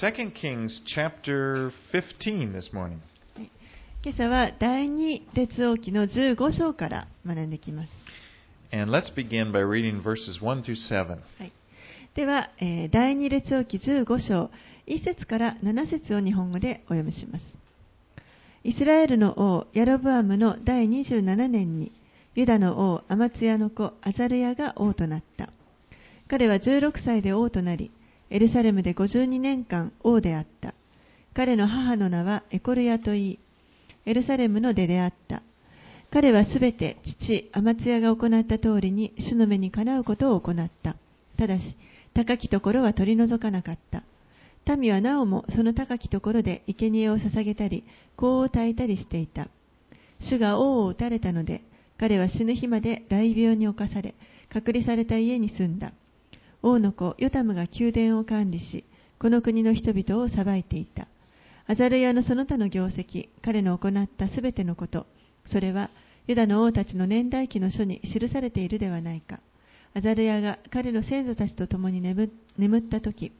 [0.00, 3.00] 2 Kings chapter 15 this morning.
[4.02, 7.92] 今朝は第二列王記の15章から学んできます。
[8.72, 11.08] And let's begin by reading verses 1 through 7.
[11.08, 11.52] はい、
[12.14, 14.50] では、えー第二列王記15章
[14.86, 17.44] 1節から7節を日本語でお読みします。
[18.64, 21.92] イスラエルの王ヤロブアムの第27年に
[22.34, 25.50] ユダの王アマツヤの子アザルヤが王となった。
[26.28, 27.90] 彼は16歳で王となり、
[28.32, 30.72] エルサレムで52年間王であった。
[31.34, 33.38] 彼の母の名はエコルヤといい、
[34.06, 35.42] エルサレムの出であった。
[36.10, 40.96] 彼はすべて父アマツヤが行った通りに主の目にかなうことを行った。
[41.36, 41.76] ただし、
[42.14, 44.02] 高きところは取り除かなかった。
[44.76, 47.84] 民はなおもその高きところで生贄を捧げたり、
[48.16, 49.48] 香を焚いたりしていた。
[50.20, 51.64] 主が王を撃たれたので、
[51.98, 54.14] 彼は死ぬ日まで雷病に侵され、
[54.50, 55.92] 隔離された家に住んだ。
[56.62, 58.84] 王の子ヨタムが宮殿を管理し、
[59.18, 61.08] この国の人々を裁いていた。
[61.66, 65.06] アザルヤのその他の業績、彼の行ったすべてのこと、
[65.50, 65.90] それは
[66.26, 69.40] ユダの王たちの年代記の書に記されているではないか。
[69.94, 72.30] アザルヤが彼の先祖たちと共に眠
[72.78, 73.32] った時、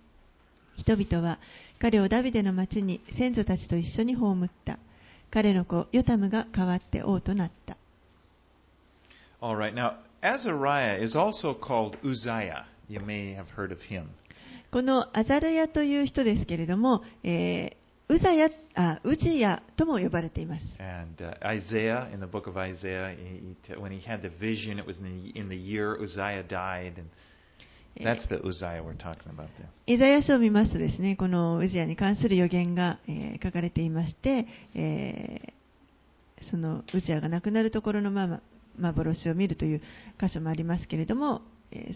[0.77, 1.39] 人々は
[1.79, 4.79] 彼をダビデの町に先祖たちと一緒に葬った。
[5.31, 7.77] 彼の子ヨタムが代わって王となった。
[9.41, 12.65] All right, now, Azariah is also called Uzziah.
[14.71, 20.65] このアザルヤという人ですけれども、えー、ウ,ザヤあウジヤとも呼ばれています。
[29.87, 38.41] イザヤ書を見ますとですね、このウジヤに関する予言が、えー、書かれていまして、えー、そのウジヤが亡くなるところの、ま、
[38.79, 39.83] 幻を見るという
[40.19, 41.43] 箇所もありますけれども、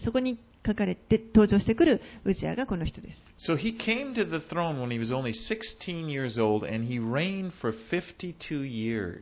[0.03, 3.51] そこに書かれて登場してくるウジヤがこの人です。
[3.51, 7.51] So he came to the throne when he was only 16 years old, and he reigned
[7.61, 9.21] for 52 years.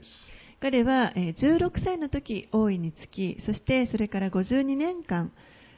[0.62, 5.32] 彼はえー16歳の時王位につき、そしてそれから52年間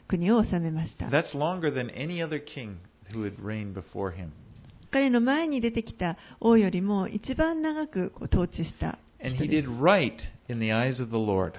[0.07, 1.07] 国を治めました。
[1.07, 2.77] That's longer than any other king
[3.13, 4.29] who had reigned before him.
[4.91, 9.69] 彼の前に出てきた王よりも一番長く統治した人 And he で did す。
[9.81, 10.13] right
[10.47, 11.53] in the eyes of the Lord.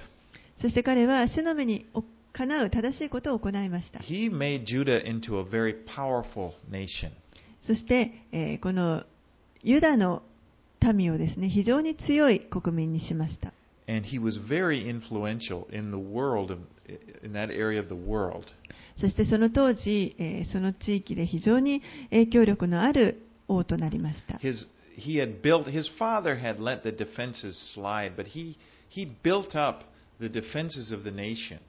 [0.61, 1.85] そして彼は主の目に
[2.39, 3.99] かなう正しいことを行いました。
[3.99, 7.11] He made Judah into a very powerful nation.
[7.67, 9.03] そして、えーこの
[9.61, 10.23] ユダの
[10.93, 13.51] 民をですね、非常に強い国民にしました。
[13.89, 16.61] And he was very influential in the world, of,
[17.21, 18.45] in that area of the world.
[18.95, 24.35] そしてその当時、えーその地域で非常に影響力のある王となりました。
[24.35, 24.65] His,
[24.97, 28.55] he had built, his father had let the defenses slide, but he,
[28.89, 29.83] he built up
[30.21, 31.59] the defenses of the nation.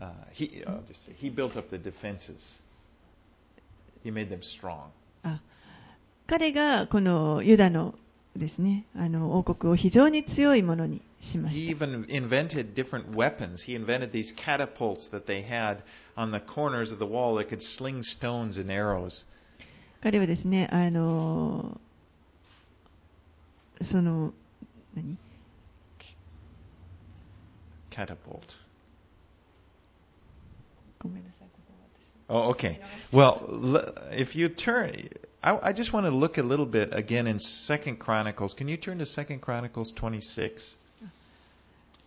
[0.00, 2.42] Uh, he, I'll just say, he built up the defenses.
[4.02, 4.90] He made them strong.
[5.22, 5.40] あ
[6.26, 7.94] 彼がこのユダの
[8.36, 11.02] ですね、あの王国を非常に強いものに
[11.32, 11.84] しま He した。
[11.84, 13.64] even invented different weapons.
[13.66, 15.78] He invented these catapults that they had
[16.16, 19.24] on the corners of the wall that could sling stones and arrows.
[20.02, 21.78] 彼はですね、あの
[23.82, 24.32] その、
[24.94, 25.18] 何
[27.90, 28.40] Catapult.
[31.05, 31.47] ごめんなさい。
[32.27, 32.79] Oh, okay.
[33.13, 35.09] Well, if you turn,
[35.43, 38.55] I, I just want to look a little bit again in Second Chronicles.
[38.57, 40.75] Can you turn to Second Chronicles 26?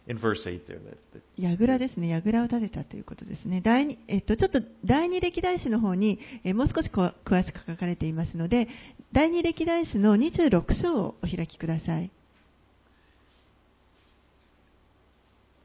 [0.08, 0.78] In verse 8 there.
[0.78, 3.60] That, that, やぐらですね、やぐらを建てたということですね。
[3.60, 8.66] 第二えっと、ちょっと第二歴代史の方に、えーもう少しこ詳しく書かれていますので、
[9.12, 12.10] 第二歴代史の26章をお開きください。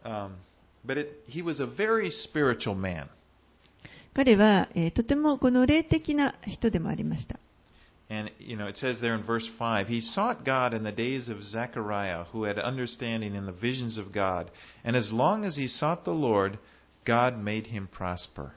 [0.06, 0.36] um,
[0.86, 3.10] but it, he was a very spiritual man.
[4.14, 7.40] 彼は、えーとてもこの霊的な人でもありました。
[8.10, 11.44] And, you know, it says there in verse 5 He sought God in the days of
[11.44, 14.52] Zechariah, who had understanding in the visions of God.
[14.84, 16.60] And as long as he sought the Lord,
[17.06, 18.52] God made him prosper.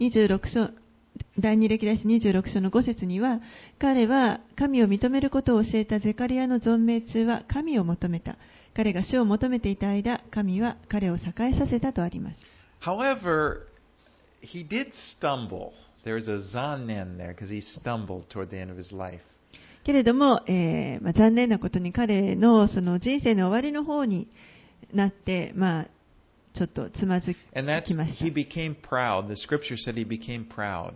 [0.00, 0.70] 26章
[1.38, 3.40] 第二歴代史26章の5節には、
[3.78, 8.36] 彼は神を認めることを教えたゼカリアの存命中は神を求めた。
[8.74, 12.36] 彼が主を求めていた間、神は彼を栄えさせたとあります。
[12.82, 13.66] However,
[14.41, 15.73] he did stumble.
[16.03, 19.21] There's a zanen there because he stumbled toward the end of his life.
[19.83, 24.27] けれども、えーまあ、残念なことに彼のその人生の終わりの方に
[24.91, 25.85] なって、まあ、
[26.55, 29.27] ちょっとつまず And that きました he。became proud.
[29.27, 30.95] The scripture said he became proud.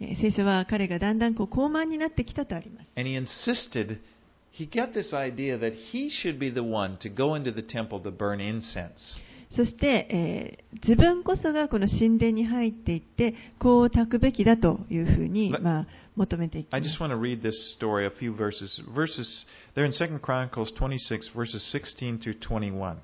[0.00, 2.86] えー聖書は彼がだんだんこう高慢になってきたとあります。
[2.96, 3.98] And he insisted,
[4.52, 8.00] he got this idea that he should be the one to go into the temple
[8.02, 9.18] to burn incense.
[9.55, 17.01] そして、えー自分こそがこの神殿に入っていって、こう炊くべきだというふうに、まあ、求めていきま I す just。
[17.01, 18.83] want to read this story, a few verses.
[18.93, 19.45] Verses,
[19.75, 22.97] they're in 2 Chronicles 26, verses 16 through 21.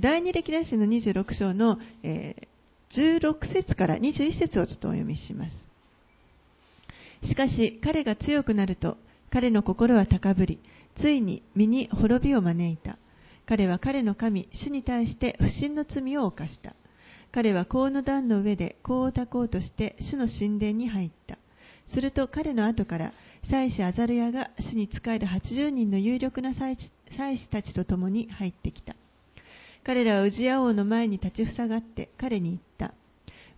[0.00, 2.48] 第二歴代史の26章の、えー
[2.96, 7.26] 16節から21節をちょっとお読みします。
[7.26, 8.96] しかし彼が強くなると
[9.30, 10.60] 彼の心は高ぶり、
[11.00, 12.93] ついに身に滅びを招いた。
[13.46, 16.74] 彼は彼の神、主に対して不信の罪を犯した。
[17.32, 21.36] 彼は香の段の上で香を焚こうとして主の神殿に入った。
[21.92, 23.12] すると彼の後から
[23.50, 28.94] 祭司アザルヤが主に仕える80人の有力な祭司たちと共に入ってきた。
[29.84, 32.94] 彼らはウジヤ王の前に立ちふさがって彼に言った。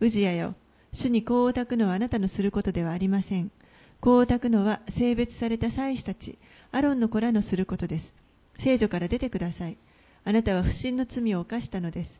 [0.00, 0.55] ウジヤよ、
[0.93, 3.53] 主に香を焚くのはあなたのすることではありません。
[4.00, 6.39] 香を焚くのは性別された祭司たち、
[6.73, 8.16] アロンの子らのすることです。
[8.64, 9.76] 聖女から出てください。
[10.25, 12.11] あなたは不信の罪を犯したのです。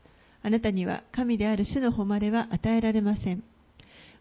[0.43, 3.43] あなたには神である主の誉れは与えられません。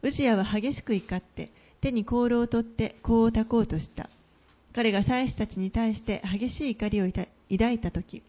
[0.01, 1.51] ウジヤは激しく怒って、
[1.81, 4.09] 手に香炉を取って香を焚こうとした。
[4.73, 8.23] 彼が祭司たちに対して激しい怒りを抱いたとき、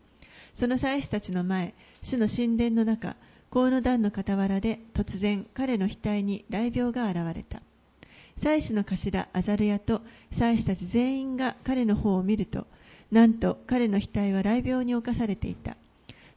[0.58, 3.16] その祭司たちの前、主の神殿の中、
[3.50, 7.62] 香の段の傍らで突然彼の額に雷病が現れた。
[8.42, 10.02] 祭司の頭アザルヤと
[10.38, 12.66] 祭司たち全員が彼の方を見ると、
[13.10, 15.76] なんと彼の額は雷病に侵されていた。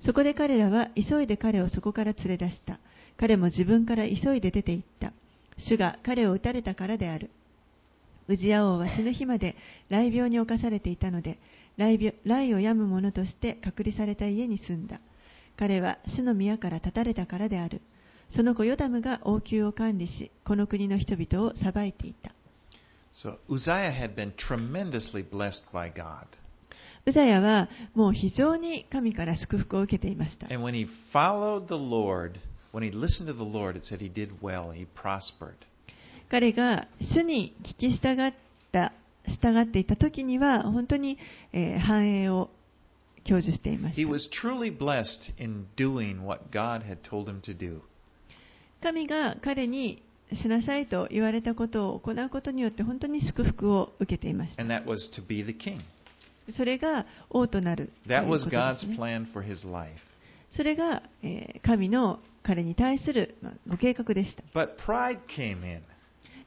[0.05, 2.79] そこで彼らは急いで彼をそこから連れ出した。
[3.17, 5.11] 彼も自分から急いで出て行った。
[5.57, 7.29] 主が彼を撃たれたからである。
[8.27, 9.55] ウジヤ王は死ぬ日まで
[9.89, 11.39] 雷病に侵されていたので、
[11.77, 14.99] 雷病雷を病む者として隔離された家に住んだ。
[15.57, 17.81] 彼は主の宮から立たれたからである。
[18.35, 22.31] その子ヨダムが王宮を管理し、この国の人々を裁いていた。
[23.11, 26.27] So Uzziah had been tremendously blessed by God.
[27.09, 30.47] ウザヤはもう非常に神から祝福を受けていました。
[36.29, 38.33] 彼が主に聞き従っ
[38.71, 38.93] た、
[39.25, 41.17] 従っていた時には、本当に、
[41.51, 42.51] えー、繁栄を
[43.25, 44.01] 享受していました。
[48.83, 50.03] 神が彼に
[50.33, 54.61] しなさいと言われたことを行うことによって、本当に祝福を受けていました。
[56.55, 57.91] それが王となる。
[60.55, 61.03] それが
[61.63, 63.35] 神の彼に対する
[63.67, 64.43] ご計画でした。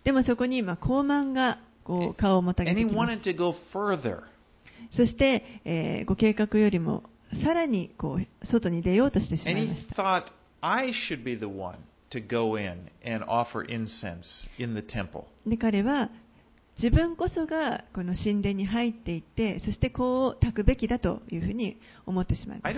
[0.05, 2.91] でもそこに今、高慢がこう顔をもたげてきま。
[4.97, 7.05] そして、えー、ご計画よりも
[7.45, 9.95] さらにこう外に出ようとしてしまいました。
[15.47, 16.11] で彼は
[16.77, 22.77] 自分こそがこの神殿に入っていってそしてこう炊くべきだというふうに思ってしまいます.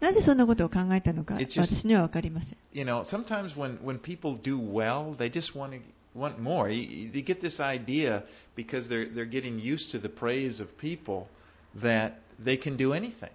[0.00, 5.80] なぜそんなことを考えたのか私には分かりません You know, sometimes when, when people do well, they just want to
[6.14, 6.68] want more.
[6.70, 8.24] You, you get this idea
[8.56, 11.26] because they're they're getting used to the praise of people
[11.80, 13.30] that they can do anything.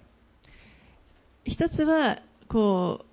[1.45, 3.05] 一つはこう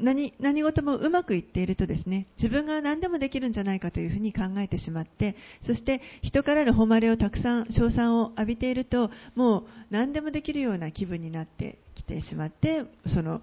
[0.00, 5.36] 何何事もうまくいっているとですね自分が何でもできるんじゃないかというふうに考えてしまって
[5.66, 13.42] そして人からの誉れをたくさん称賛を浴びているともう何でもできるような気分になってきてしまってその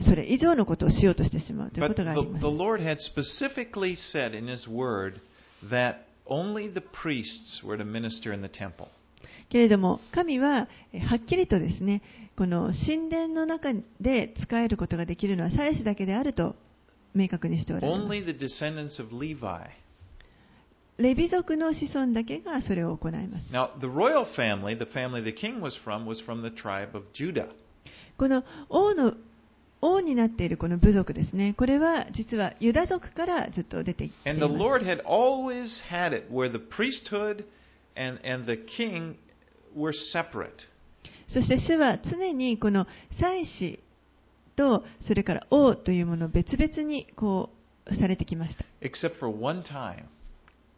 [0.00, 5.20] それ以上のことをしようとしてしまうということがあります the Lord had specifically said in His Word
[5.70, 8.88] that only the priests were to minister in the temple.
[9.52, 12.00] けれども神はえはっきりとですね
[12.38, 16.56] この神殿の中で使えることができるのは祭司だけであると
[17.14, 19.66] 明確にしておられます Only the descendants of Levi.
[20.96, 26.96] レビ族の子孫だけがそれを行います Now, the royal family, the family the king was from, was from the tribe
[26.96, 27.48] of Judah.
[28.16, 29.12] この王の
[29.82, 37.44] 王になっているこの部族ですねこれは実はユダ族からずっと出てきてい And ま the す Lord had always had it where the priesthood
[37.96, 39.16] and, and the king
[39.76, 40.50] were separate.
[41.28, 42.86] そして主は常にこの
[43.18, 43.78] 祭司
[44.54, 47.50] とそれから王というものを別々にこ
[47.86, 50.04] うされてきました Except for one time.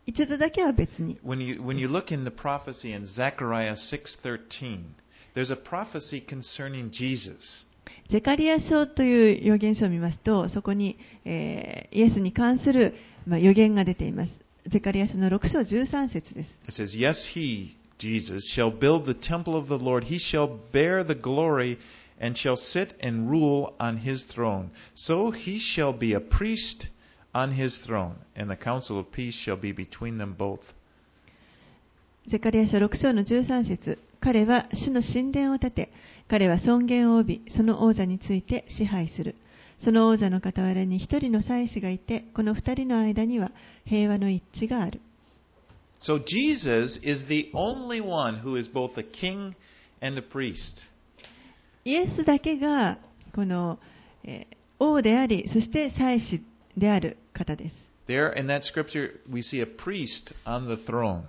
[0.06, 4.82] 一つだけは別に When you, when you look in the prophecy in Zechariah 6.13,
[5.34, 7.66] there's a prophecy concerning Jesus.
[8.10, 12.94] ゼカリア書という予言書を見ますと、そこに、えーイエスに関する、
[13.26, 14.32] まあ、予言が出ています。
[14.70, 16.50] ゼカリア書の6章13節です。
[16.68, 20.04] It says, Yes, he, Jesus, shall build the temple of the Lord.
[20.04, 21.78] He shall bear the glory
[22.20, 24.72] and shall sit and rule on his throne.
[24.94, 26.88] So he shall be a priest
[27.34, 30.60] on his throne, and the council of peace shall be between them both.
[32.28, 35.92] ゼカリア書6章の13節彼は主の神殿を建て、
[36.28, 39.34] 彼は尊厳を帯び、その王座について支配する。
[39.82, 43.50] その王座の傍らに一人の祭司がいて、この二人の間には
[43.86, 45.00] 平和の一致がある。
[46.03, 49.55] So Jesus is the only one who is both a king
[50.01, 50.87] and a priest.
[51.85, 52.97] イエスだけが、
[53.33, 53.79] この、
[54.23, 56.41] えー王であり、そして祭司
[56.77, 57.75] である方です。
[58.07, 61.23] There in that scripture, we see a priest on the throne.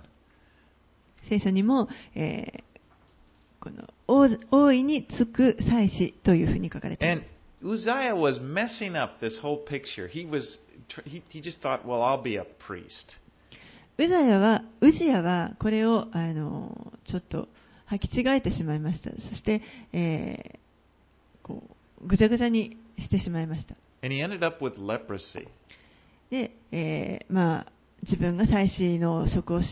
[1.27, 2.63] 聖書にも、えー
[3.59, 7.87] この王王位につく祭司というふうに書かれていま And す。
[7.87, 10.07] Uzziah was messing up this whole picture.
[10.07, 10.59] He was
[10.89, 13.17] tr- he, he just thought, well, I'll be a priest.
[13.98, 17.48] ウザヤは、ウジヤはこれをあのちょっと
[17.90, 19.10] 履き違えてしまいました。
[19.10, 19.62] そして、
[19.92, 20.66] えー
[21.46, 21.62] こ
[22.02, 23.76] うぐちゃぐちゃにしてしまいました。
[26.28, 27.66] で、えーまあ、
[28.02, 29.68] 自分が祭司の職をし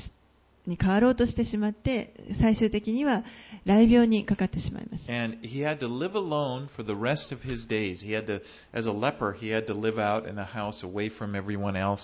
[0.67, 3.23] に変わろうとしてしまって、最終的には
[3.67, 5.13] 雷病にかかってしまいます。
[5.13, 8.03] And he had to live alone for the rest of his days.
[8.03, 8.41] He had to,
[8.73, 11.99] as a leper, he had to live out in a house away from everyone else.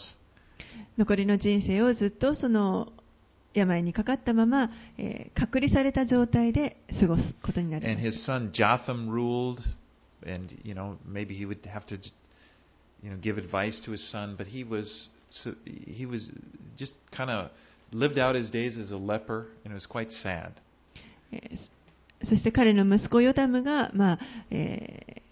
[0.99, 2.93] 残りの人生をずっとその
[3.55, 7.93] 病にかかったまま、え、隔離された状態で過ごすことになりま。
[22.29, 24.19] そして彼の息子ヨタムが、まあ
[24.51, 25.23] え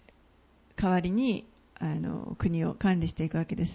[0.75, 3.71] ー、代わりにあの国を管理していくわけです。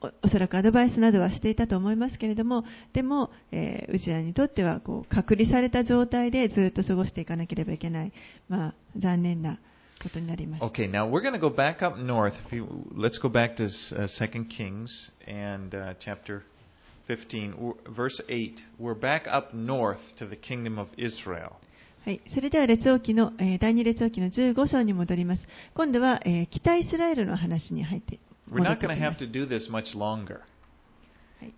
[0.00, 0.26] お。
[0.26, 8.12] おそらくアドバイスなどはしていたと思いますけれども、でも、えジアにとってはこう隔離された状態でずっと過ごしていかなければいけない、
[8.48, 9.58] まあ、残念な
[10.02, 10.64] ことになります。
[10.64, 12.32] Okay, now we're going to go back up north.
[12.48, 16.42] If you, let's go back to uh, Second Kings and uh, chapter
[17.08, 18.54] 15, w- verse 8.
[18.78, 21.56] We're back up north to the kingdom of Israel.
[22.04, 25.42] はい、それでは列王記の、えー第二列王記の15章に戻ります。
[25.74, 28.18] 今度は、えー北イスラエルの話に入って
[28.50, 30.40] We're not て going き to ま have す to do this much longer
[31.40, 31.54] はい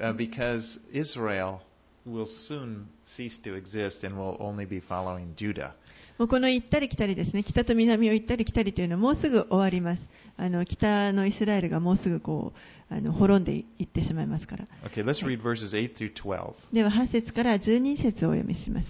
[0.00, 1.60] uh, because Israel
[2.06, 2.86] will soon
[3.16, 5.72] cease to exist and will only be following Judah.
[6.18, 10.02] もうこの行ったり来たりですね、北と南を行ったり来たりというのはもうすぐ終わります。
[10.36, 12.52] あの北のイスラエルがもうすぐこ
[12.90, 14.66] うあの滅んでいってしまいますから。
[14.84, 16.54] Okay, let's read verses 8 through 12.
[16.74, 18.86] では8節から12節をお読みします。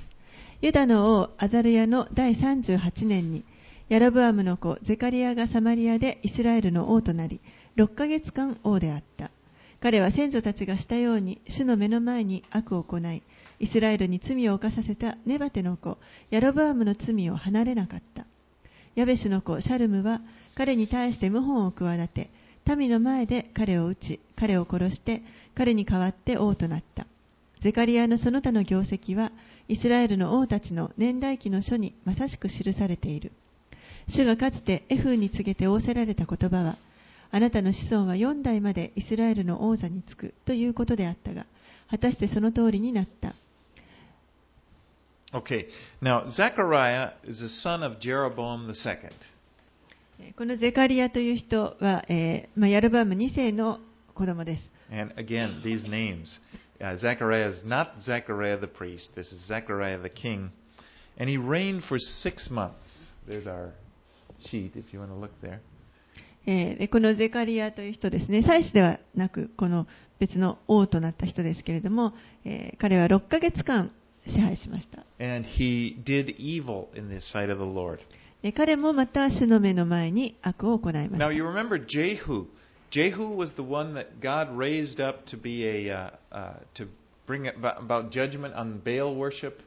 [0.61, 3.45] ユダの王アザルヤの第38年に、
[3.91, 7.41] ヤロブアムの子ゼカリアがサマリアでイスラエルの王となり、
[7.77, 9.33] 6ヶ月間王であった。
[9.81, 13.25] 彼は先祖たちがしたように主の目の前に悪を行い、
[13.59, 15.99] イスラエルに罪を犯させたネバテの子
[16.31, 18.27] ヤロブアムの罪を離れなかった。
[18.95, 20.21] ヤベシュの子シャルムは
[20.55, 22.31] 彼に対して謀反を企て、
[22.77, 25.25] 民の前で彼を撃ち、彼を殺して、
[25.57, 27.09] 彼に代わって王となった。
[27.61, 29.33] ゼカリアのその他の業績は、
[29.67, 33.33] イスラエルの王たちの年代記の書にまさしく記されている。
[34.11, 36.77] 主がかつてエフに告げて仰せられた言葉は
[37.33, 41.47] あなたの子孫は4代までイスラエルの王座につくということであったが
[41.91, 43.35] 果たしてその通りになった。
[45.33, 45.67] OK
[46.03, 46.25] Now,
[50.37, 53.79] このゼカリアという人は、えーまあ、ヤルバム2世の
[54.15, 54.71] 子供です。
[54.91, 56.41] Again, names,
[56.81, 56.99] uh,
[58.69, 59.15] priest,
[64.49, 65.61] sheet if you want to look there.
[66.47, 69.87] えーでこのゼカリアという人ですね、祭司ではなく、この
[70.19, 73.91] 別の王となった人ですけれども、えー彼は6ヶ月間
[74.27, 74.99] 支配しました。
[75.23, 77.99] And he did evil in the sight of the Lord.
[78.43, 81.33] で彼もまた主の目の前に悪を行いまし Now た。
[81.33, 82.47] you remember Jehu.
[82.91, 86.89] Jehu was the one that God raised up to be a uh, uh, to
[87.27, 89.61] bring about judgment on Baal worship.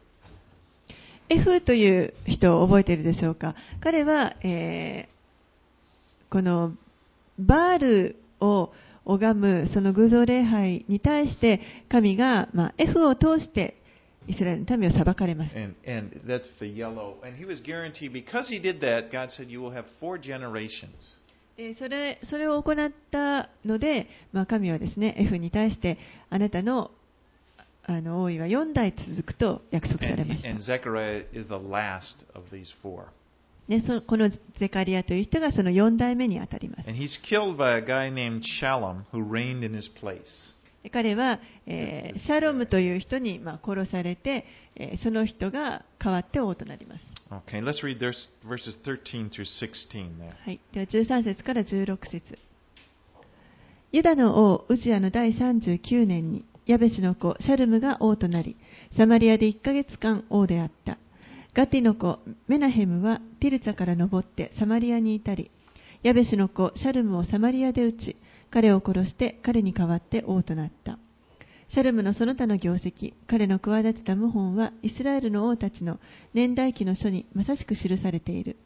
[1.30, 3.56] エフという人を覚えているでしょうか？
[3.82, 5.14] 彼は、えー
[6.30, 6.74] この
[7.38, 8.72] バールを
[9.06, 11.62] 拝むその偶像礼拝に対して
[11.92, 13.78] 神が、まあ、エフを通して
[14.28, 15.56] イスラエルの民を裁かれます。
[15.56, 17.18] And and that's the yellow.
[17.24, 19.12] And he was guaranteed because he did that.
[19.12, 20.90] God said, "You will have four generations."
[21.56, 26.00] でそれそれを行ったので、まあ、神はですね、F に対して、
[26.32, 26.90] あなたの
[27.86, 30.48] あの王位は4代続くと約束されました。
[33.68, 36.90] で、そこのゼカリアという人がその4代目に当たります。
[40.92, 47.02] 彼は、えー、シャロムという人に、まあ、殺されて、えー、その人が変わって王となります。
[50.46, 52.38] はい、では13節から16節。
[53.94, 56.46] ユダの王、ウジアの第39年に。
[56.66, 58.56] ヤベシの子シャルムが王となり
[58.96, 60.98] サマリアで1ヶ月間王であった。
[61.54, 65.52] ガティの子メナヘムはティルツァから登ってサマリアにいたり、
[66.04, 68.16] ヤベシの子シャルムをサマリアで撃ち、
[68.50, 70.98] 彼を殺して彼に代わって王となった。
[71.70, 76.00] シャルムのその他の業績、彼の企てた謀反はイスラエルの王たちの
[76.34, 78.58] 年代記の書にまさしく記されている。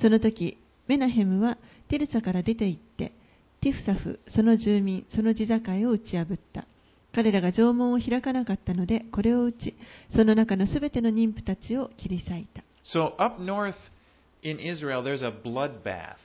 [0.00, 0.58] その時、
[0.88, 1.56] メナヘムは
[1.88, 3.12] ティルツァから出て行って、
[3.60, 6.66] ティフサフ、その住民、その地境を打ち破った。
[7.14, 9.74] 彼らが城門を開かなかったので、これを打ち、
[10.14, 12.62] その中のすべての妊婦たちを切り裂いた。
[12.84, 13.74] So up north
[14.42, 16.16] in Israel, there's a bloodbath.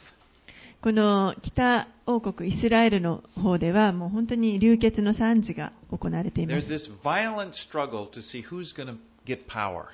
[0.81, 6.89] この北王国イスラエルの方では、もう本当に流血の惨事が行われていま There's す。
[6.89, 9.85] this violent struggle to see who's going to get power.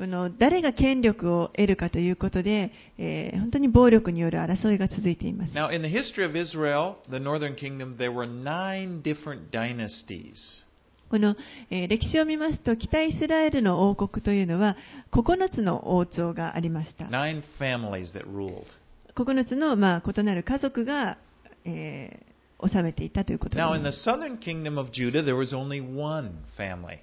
[0.00, 5.52] この誰が権力を得るかということで、えー本当に暴力による争いが続いています。
[5.52, 10.32] Now, in the history of Israel, the northern kingdom, there were nine different dynasties.
[11.10, 11.36] この、
[11.70, 14.78] えー歴史を見ますと、北イスラエルの王国というのは、
[15.12, 17.04] 9つの王朝がありました。
[17.04, 18.64] Nine families that ruled.
[19.14, 21.18] 9つの、まあ、異なる家族が、
[21.66, 22.30] えー
[22.68, 24.08] 治めていたということで Now, in the す。
[24.08, 26.98] southern kingdom of Judah, there was only one family.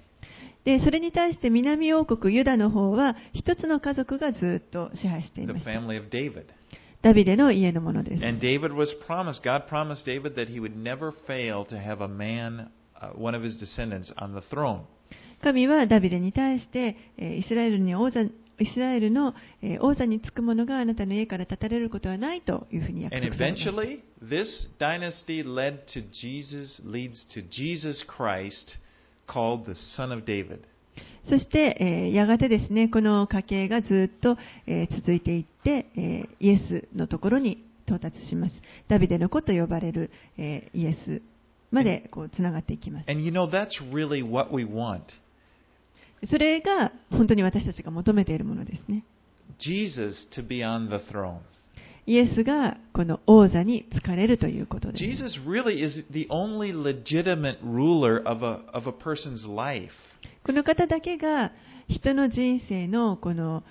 [0.68, 5.70] でそれに対して南王国ユダの方は一つの家族がずっと支配しているした。
[7.00, 8.10] ダビデの家のものです。
[8.10, 8.20] です。
[8.20, 8.82] ダの家のもので
[15.38, 15.42] す。
[15.42, 18.30] 神はダビデに対してイス,ラエルに王座イ
[18.66, 19.34] スラエルの
[19.80, 23.08] 王座につく者があなたの家から立たれることはないというふうに。
[29.28, 30.60] Called the Son of David.
[31.28, 38.54] そして、えーやがてですね、この家系がずっと、えー続いていって、えーイエスのところに到達します。
[38.88, 41.22] ダビデの子と呼ばれる、えーイエス
[41.70, 43.10] までこうつながっていきます。
[43.10, 45.02] And you know, that's really what we want.
[46.28, 49.04] それが本当に私たちが求めているものですね。
[49.58, 51.38] Jesus to be on the throne.
[52.08, 55.04] イエスがこの王座に疲れるということです。
[55.04, 59.90] Jesus really is the only legitimate ruler of a, of a person's life.
[60.42, 61.52] この方だけが
[61.86, 63.62] 人の人生のこの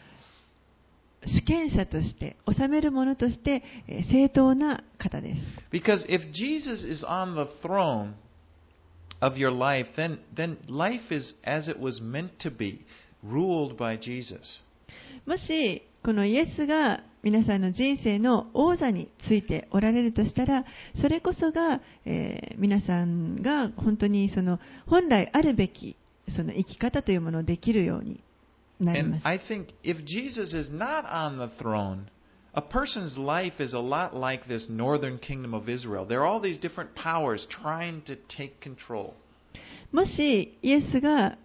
[1.25, 5.41] 主権者として、治める者としてえー正当な方です。
[5.75, 8.13] Because if Jesus is on the throne
[9.19, 12.85] of your life, then, then life is as it was meant to be,
[13.27, 14.63] ruled by Jesus.
[15.25, 20.63] もし、このイエスが皆さんの人生の王座についておられるとしたら、
[21.01, 25.97] それこそが、えー皆さんが本当にその本来あるべき
[26.33, 28.23] その生き方というものをできるように
[28.79, 29.27] なります。
[29.27, 32.05] I think if Jesus is not on the throne,
[32.53, 36.07] a person's life is a lot like this northern kingdom of Israel.
[36.07, 39.11] There are all these different powers trying to take control.
[39.91, 41.37] もしイエスが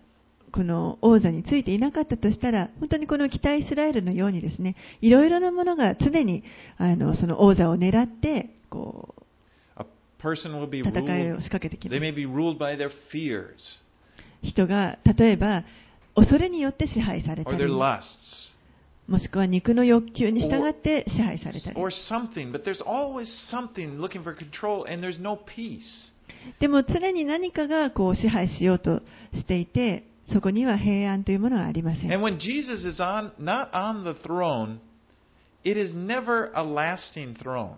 [0.52, 6.44] この王座についていなかったとしたら、本当にこの北イスラエルのようにですね、いろいろなものが常に
[6.76, 9.22] あのその王座を狙ってこう
[10.90, 11.94] 戦いを仕掛けてきます。
[14.42, 15.64] 人が例えば
[16.14, 17.56] 恐れによって支配されたり、
[19.08, 21.76] もしくは肉の欲求に従って支配されたり。
[26.60, 29.00] でも常に何かがこう支配しようと
[29.32, 32.12] していて、そこには平安というものはありません。
[32.12, 34.78] And when Jesus is on not on the throne,
[35.64, 37.76] it is never a lasting throne.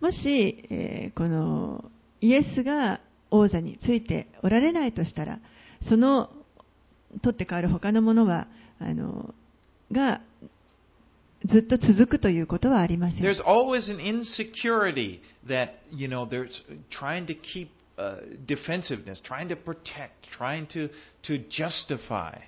[0.00, 5.38] もし、えーこのイエスが王座についておられないとしたら、
[5.88, 6.30] その
[7.22, 8.48] 取って代わる他のものは、
[8.80, 9.34] あの
[9.92, 10.20] が
[11.46, 13.22] ずっと続くということはありません。
[13.22, 16.48] There's always an insecurity that, you know, there's
[16.90, 20.88] trying to keep uh, defensiveness, trying to protect, trying to,
[21.24, 22.38] to justify.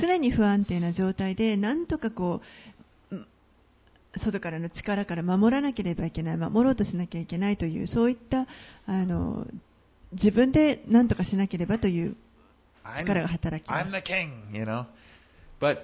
[0.00, 2.40] 常に不安定な状態で、なんとかこ
[3.10, 3.26] う、うん
[4.18, 8.46] 外からの力から守らなければいけない、守ろうとしなきゃいけないという、そういった
[8.86, 9.46] あの
[10.12, 12.16] 自分で何とかしなければという
[12.84, 13.92] I'm, 力が働きま I'm す。
[13.92, 14.86] the king, you know.
[15.60, 15.80] But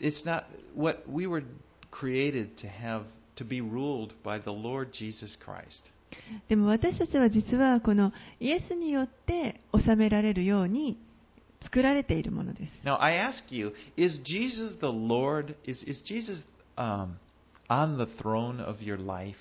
[0.00, 0.44] it's not
[0.74, 1.44] what we were
[1.92, 3.04] created to have
[3.36, 5.93] to be ruled by the Lord Jesus Christ.
[6.48, 10.98] でも私たちは実はこのイエスによって治められるように
[11.62, 12.72] 作られているものです。
[12.84, 15.54] Now I ask you, is Jesus the Lord?
[15.64, 16.44] Is is Jesus
[16.76, 17.14] um,
[17.68, 19.36] on the throne of your life?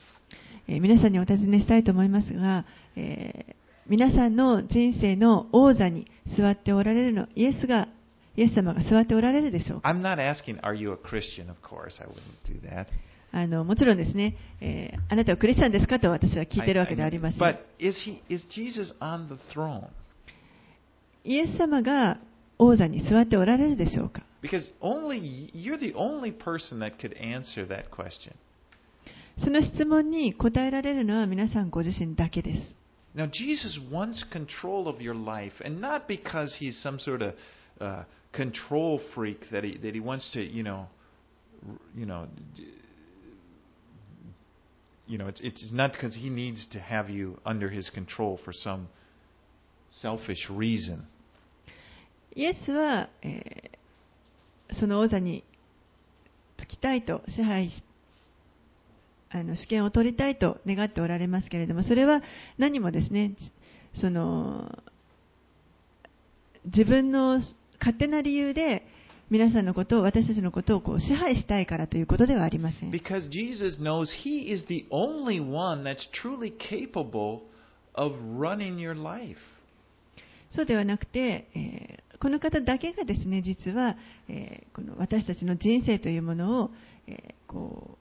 [0.68, 6.08] えー皆さんにお尋ねしたいと思いますが、えー皆さんの人生の王座に
[6.38, 7.90] 座っておられるの、イエスが、
[8.38, 11.50] イエス様が座っておられるでしょうか I'm not asking, are you a Christian?
[11.50, 12.88] Of course, I wouldn't do that.
[13.36, 17.40] あのもちろんですね、えーあなたはクリスチャンですかと私は聞いてるわけではありません。
[17.40, 19.88] But is he is Jesus on the throne?
[21.24, 22.20] イエス様が
[22.60, 28.34] 王座に座っておられるでしょうか Because only you're the only person that could answer that question.
[29.44, 32.76] その質問に答えられるのは皆さんご自身だけです。
[33.16, 37.34] Now, Jesus wants control of your life, and not because he's some sort of
[37.80, 40.88] uh, control freak that he that he wants to, you know,
[41.96, 42.28] you know,
[45.08, 48.54] you know, it's it's not because he needs to have you under his control for
[48.54, 48.88] some
[49.90, 51.06] selfish reason.
[52.36, 53.84] イエスは、えー
[54.80, 55.44] その王座に
[56.58, 57.84] つきたいと支配し
[59.30, 62.22] あの主権を取りたいと願っておられますけれどもそれは
[62.58, 63.36] 何もですね
[64.00, 64.72] その
[66.66, 67.40] 自分の
[67.80, 68.86] 勝手な理由で
[69.34, 77.40] 皆さんのことを私たちのことをこう支配したいからということではありません Because Jesus knows he is the only one that's truly capable
[77.96, 79.38] of running your life.
[80.56, 83.98] そうではなくて、えーこの方だけがですね実は、
[84.30, 86.70] えーこの私たちの人生というものを、
[87.08, 87.98] えーこ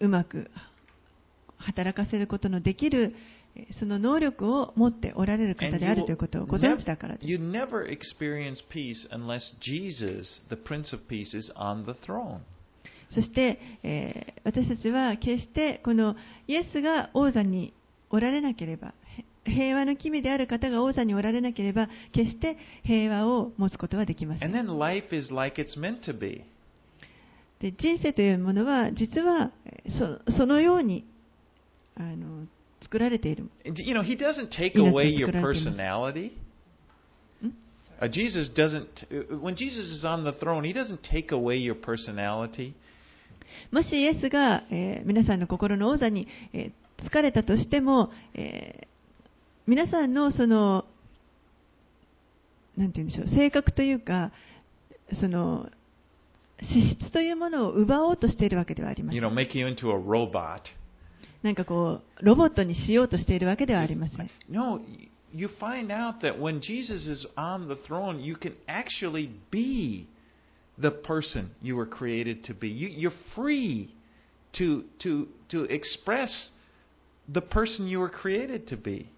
[0.00, 0.50] ううまく
[1.56, 3.35] 働かせることのできるえー
[3.78, 7.26] その能力を持っておられる方であるということをご存知だからです。
[7.26, 12.40] you never experience peace unless Jesus, the Prince of Peace, is on the throne.
[13.12, 16.14] そして、えー私たちは決してこの
[16.46, 17.72] イエスが王座に
[18.10, 18.94] おられなければ
[19.44, 24.72] へ平和の君である方が王座におられなければ決して平和を持つことはできません And。
[24.72, 26.44] then life is like it's meant to be.
[27.60, 31.04] で人生というものは実はえーそそのように
[31.96, 32.46] あの
[32.86, 36.32] 作られている You know, He doesn't take away your personality.
[37.40, 37.50] Hmm?
[38.00, 41.74] Uh, Jesus doesn't, uh, when Jesus is on the throne, He doesn't take away your
[41.74, 42.74] personality.
[43.72, 46.72] もしイエスが、えー皆さんの心の王座に、えー
[47.10, 48.86] 疲れたとしても、えー
[49.66, 50.84] 皆さんのその
[52.76, 54.30] なんて言うんでしょう性格というか
[55.20, 55.68] その
[56.62, 60.60] 資質というものを奪おうとしているわけではありませ You ん know, make you into a robot.
[61.42, 64.80] なんかこうロボットにしようとしているわけではありません No,
[65.32, 70.08] you find out that when Jesus is on the throne, you can actually be
[70.78, 72.68] the person you were created to be.
[72.68, 73.94] You, you're free
[74.58, 76.50] to, to, to express
[77.28, 79.10] the person you were created to be.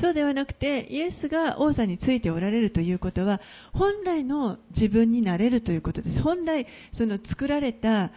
[0.00, 3.40] そうではなくて、イエスが王座についておられるということは、
[3.72, 6.20] 本来の自分になれるということです。
[6.20, 8.10] 本来、その作られた、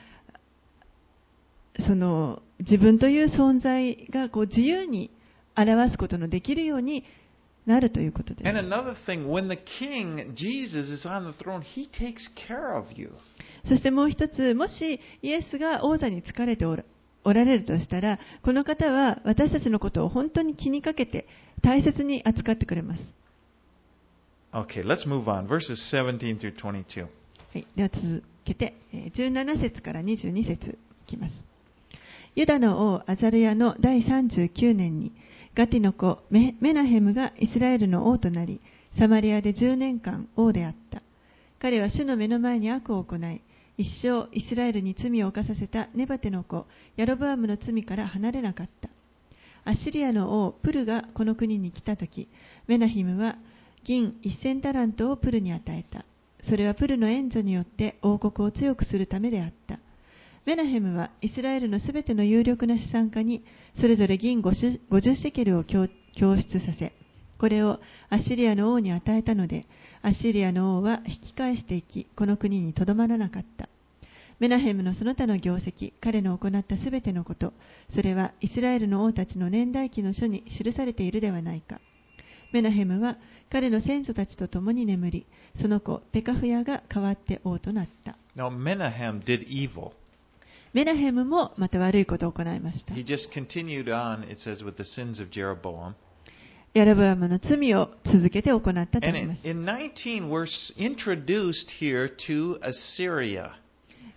[1.85, 5.11] その自分という存在がこう自由に
[5.55, 7.03] 表すことのできるように
[7.65, 8.47] なるということです。
[8.47, 12.15] And another thing, when the king, Jesus, is on the throne, he takes
[12.47, 13.11] care of you.
[13.67, 16.83] そしてもう一つ、もしイエスが王座に疲れておら
[17.23, 21.27] おられるとしたら、この方は私たちのことを本当に気にかけて
[21.61, 23.03] 大切に扱ってくれます。
[24.53, 25.45] Okay, let's move on.
[25.47, 27.01] Verses 17 through 22.
[27.03, 27.09] は
[27.53, 31.33] い、では続けて、えー17節から22節いきます。
[32.37, 35.11] ユダの王アザルヤの第39年に、
[35.55, 38.61] ガティの子メナヘムがイスラエルの王となり、
[38.99, 41.01] サマリアで10年間王であった。
[41.57, 43.41] 彼は主の目の前に悪を行い、
[43.79, 48.89] 一生イスラエルに罪を犯させたネバテの子、ヤロブアムの罪から離れなかった。
[49.63, 52.27] アッシリアの王プルがこの国に来たとき、
[52.67, 53.37] メナヒムは
[53.83, 56.05] 銀1000タラントをプルに与えた。
[56.47, 59.79] それはプルの援助によって王国を強くするためであった。
[60.47, 63.43] メナヘムはイスラエルのすべての有力な資産家に
[63.81, 66.93] それぞれ銀50 50シェケルを供出させ、
[67.37, 69.65] これをアッシリアの王に与えたので、
[70.01, 73.67] アッシリアの王は引き返していき、この国にとどまらなかった。
[74.39, 77.51] メナヘムのその他の業績、彼の行ったすべてのこと、
[77.93, 81.81] それはイスラエルの王たちの年代記の書に記されているではないか。
[82.53, 83.17] メナヘムは
[83.51, 85.25] 彼の先祖たちと共に眠り、
[85.61, 88.15] その子ペカフヤが代わって王となった。
[88.37, 88.49] Now,
[90.77, 92.93] メナヘムもまた悪いことを行いました。
[92.93, 95.95] He just continued on, it says, with the sins of Jeroboam.
[96.75, 99.47] ヤロブアムの罪を続けて行ったとあり in, ます。
[99.49, 100.45] in 19, we're
[100.77, 103.53] introduced here to Assyria.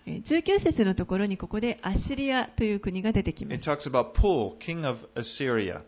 [0.05, 3.71] えー19節のところにここでアッシリアという国が出てきま It す。
[3.71, 5.81] talks about Pul, king of Assyria.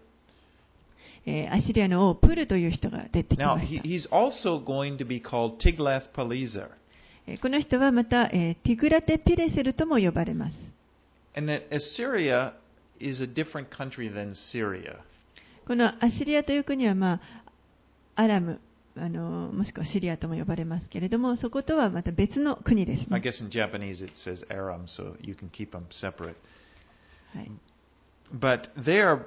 [1.27, 3.83] えーアッシリアの王プルという人が出てき Now, ました。
[3.87, 6.69] he's also going to be called Tiglath-Pileser.
[7.33, 10.55] えーこの人はまた、えーティグラテ・ピレセルとも呼ばれます。
[11.35, 12.53] And that Assyria
[13.01, 14.99] is a different country than Syria.
[15.67, 17.21] このアッシリアという国は、まあ、
[18.17, 18.61] アラム
[18.97, 26.35] あの、もしくはシリアとも呼ばれますけれども、そことはまた別の国です、I ね guess in Japanese it says Aram, so you can keep them separate.
[27.35, 27.51] はい。
[28.35, 29.25] But there,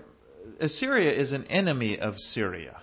[0.60, 2.74] Assyria is an enemy of Syria.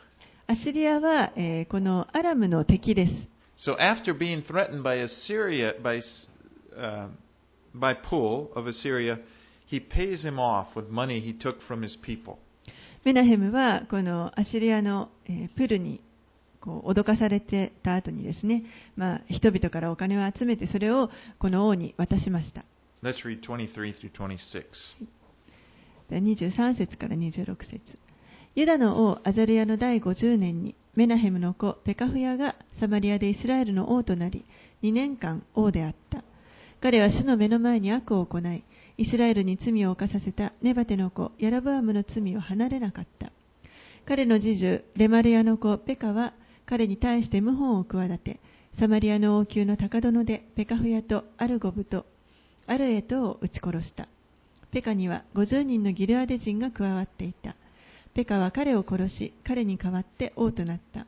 [0.49, 3.32] アッシリアは、えーこのアラムの敵です。
[3.65, 6.01] So after being threatened by Assyria, by,
[6.77, 7.07] uh,
[7.73, 9.21] by Pul of Assyria,
[9.67, 12.39] he pays him off with money he took from his people.
[13.05, 16.01] メナヘムはこのアシリアの、えープルに
[16.61, 18.65] こう脅かされてた後にですね、
[18.97, 22.65] まあ、人々からお金を集めてそれをこの王に渡しました。
[23.03, 24.39] Let's read 23 through 26.
[26.11, 27.81] で23節から26節
[28.55, 34.45] ユダの王アザルヤの第50年にメナヘムの子ペカフヤがサマリアでイスラエルの王となり
[34.83, 36.23] 2年間王であった。
[36.83, 38.63] 彼は主の目の前に悪を行い
[38.99, 43.33] イスラエルに罪を犯させたネバテの子ヤラブアムの罪を離れなかった。
[44.05, 46.35] 彼の次女レマルヤの子ペカは
[46.67, 48.41] 彼に対して謀反を企て
[48.79, 52.05] サマリアの王宮の高殿でペカフヤとアルゴブと
[52.67, 54.09] アルエトを撃ち殺した。
[54.71, 57.57] ペカには50人のギルアデ人が加わっていた。
[58.15, 61.07] ペカは彼を殺し、彼に代わって王となった。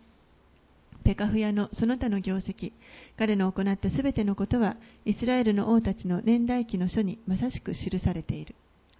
[1.04, 2.72] ペカフヤのその他の業績、
[3.18, 8.54] 彼の行ったすべてのことは、イスラエルの王たちの年代記の書にまさしく記されている。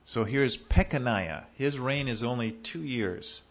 [0.07, 1.45] So here's Pekaniah.
[1.59, 3.43] His reign is only two years.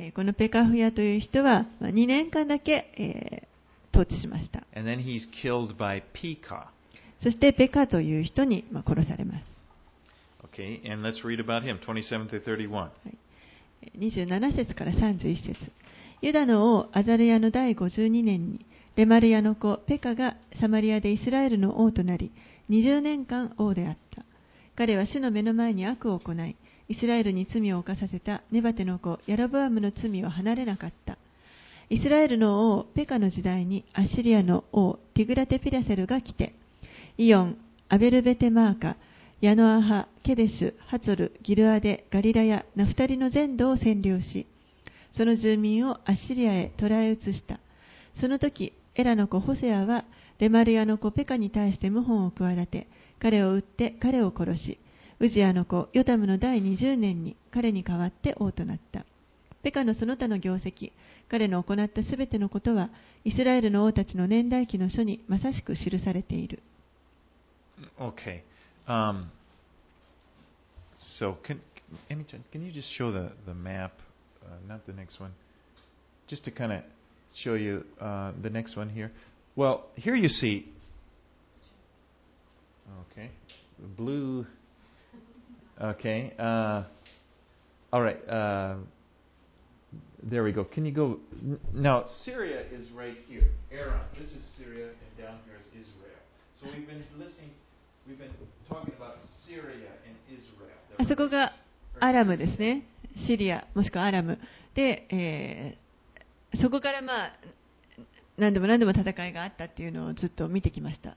[0.00, 3.50] えーこのペカフヤという人は、まあ2年間だけ、えー
[3.92, 4.64] 統治しました。
[4.74, 6.66] And then he's killed by Pekah.
[7.22, 9.44] そしてペカという人に、まあ殺されます。
[10.52, 12.90] Okay, and let's read about him, 27 through 31.
[13.98, 15.56] 27節から31節。
[16.22, 18.66] ユダの王アザルヤの第52年に
[18.96, 22.30] レマルヤの子ペカがサマリアでイスラエルの王となり
[22.68, 24.22] 20年間王であった。
[24.76, 26.56] 彼は主の目の前に悪を行い
[26.88, 31.16] イスラエルに罪を犯させたネバテの子ヤロブアムの罪を離れなかった。
[31.88, 36.54] イスラエルの王ペカの時代にアッシリアの王ティグラテピラセルが来て
[37.18, 37.56] イオン、
[37.88, 38.96] アベルベテマーカ、
[39.40, 44.46] ヤノアハ、ケデシュ、ハツル、ギルアデ、ガリラヤ、ナフタリの全土を占領し、
[45.16, 47.58] その住民をアッシリアへ捕らえ移した。
[48.20, 50.04] その時、エラの子ホセアは、
[50.40, 52.86] レマルヤの子ペカに対して謀反を企て、
[53.18, 54.78] 彼を撃って彼を殺し、
[55.20, 59.06] ウジアの子ヨタムの第20年に彼に代わって王となった。
[59.62, 60.92] ペカのその他の業績、
[61.30, 62.90] 彼の行ったすべてのことは、
[63.24, 66.62] イスラエルの王たちの年代記の書にまさしく記されている。
[67.98, 68.42] Okay.
[68.90, 69.30] Um,
[71.18, 71.60] so, can,
[72.08, 73.92] can you just show the, the map?
[74.44, 75.30] Uh, not the next one.
[76.26, 76.82] Just to kind of
[77.36, 79.12] show you uh, the next one here.
[79.54, 80.68] Well, here you see.
[83.12, 83.30] Okay.
[83.96, 84.44] Blue.
[85.80, 86.32] Okay.
[86.36, 86.84] Uh,
[87.92, 88.28] all right.
[88.28, 88.74] Uh,
[90.20, 90.64] there we go.
[90.64, 91.20] Can you go?
[91.72, 93.50] Now, Syria is right here.
[93.70, 94.00] Aram.
[94.18, 96.18] This is Syria, and down here is Israel.
[96.60, 97.50] So we've been listening.
[100.98, 101.52] あそこが
[102.00, 102.86] アラムですね、
[103.26, 104.38] シリア、もしくはアラム。
[104.74, 105.78] で、え、
[106.60, 107.32] そこから、まあ、
[108.38, 111.16] 何度も何度も戦いがあったっていうのをずっと見てきました。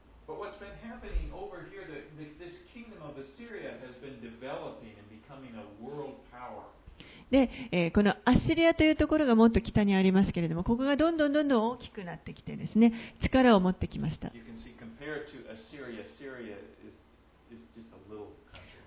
[7.32, 12.93] で、え、このアッシリアというところがもっと北にありますけれども、ここがどんどんどんどん大きくなってきてですね、
[13.24, 14.32] 力を持ってきました。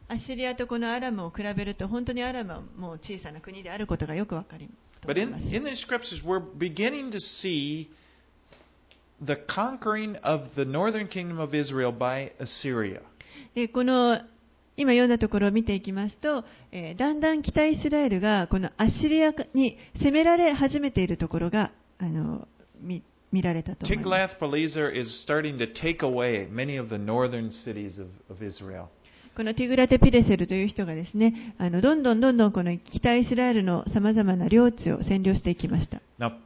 [0.08, 5.06] アッシリアとこのアラムを比べると、本当にアラムはもう小さな国であることがよくわかります。
[5.06, 7.88] But in, in the scriptures, we're beginning to see
[9.24, 13.02] the conquering of the northern kingdom of Israel by Assyria.
[13.54, 14.20] でこの
[14.76, 22.46] 今読んだところを見ていきますと、えーだんだん北イスラエルがこのアッシリアに攻められ始めているところがあの
[22.80, 24.36] 見見られたと思います。
[24.40, 28.86] Tiglath-Pileser is starting to take away many of the northern cities of, of Israel.
[29.36, 36.00] このティグラテ・ピレセルという人がですね、あのどんどんどんどんこの北イスラエルのさまざまな領地を占領していきました。
[36.18, 36.38] Now,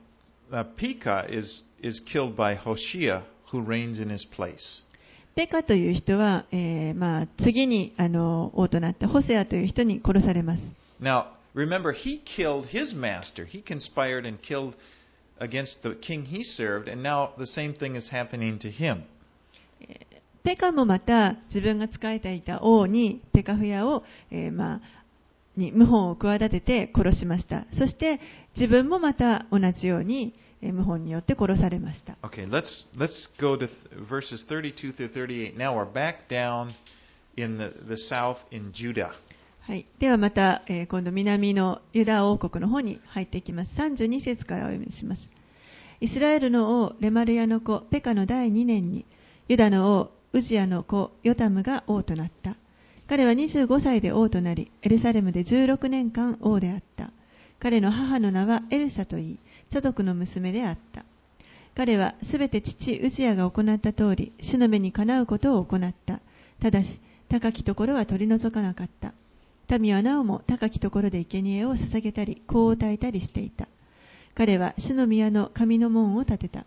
[0.50, 4.84] uh, Pekah is, is killed by Hoshea, who reigns in his place.
[5.36, 10.62] ペカという人は、えーまあ、次にあの王となったホセアという人に殺されます。
[11.00, 13.46] Now, remember, he killed his master.
[13.46, 14.74] He conspired and killed
[15.39, 19.03] against the king he served, and now the same thing is happening to him.
[20.43, 24.81] ペカもまた自分が仕えていた王にペカフヤを、えーまあ、
[25.57, 27.65] に謀反を企てて殺しました。
[27.77, 28.19] そして
[28.55, 32.17] 自分もまた同じようにえー謀反によって殺されました。
[32.21, 33.69] Okay, let's let's go to th-
[34.07, 35.57] verses 32 through 38.
[35.57, 36.73] Now we're back down
[37.35, 39.13] in the, the south in Judah.
[39.62, 43.70] はい、ではまた、えー今度南のユダ王国の方に入っていきます。
[43.76, 45.22] 32節からお読みします。
[46.00, 49.04] イスラエルの王レマルヤの子ペカの第2年に
[49.48, 52.56] ユダの王ウジアの子ヨタムが王となった。
[53.06, 57.10] 彼は25歳で王となり、エルサレムで16年間王であった。
[57.58, 59.38] 彼の母の名はエルシャといい、
[59.70, 61.04] チャドクの娘であった。
[61.76, 66.20] 彼はすべて父ウジヤが行った通り、主の目にかなうことを行った。
[66.62, 69.12] ただし、高きところは取り除かなかった。
[69.78, 73.68] 民はなおも高きところで生贄を捧げたり、香を焚いたりしていた。
[74.34, 76.64] 彼は主の宮の神の門を建てた。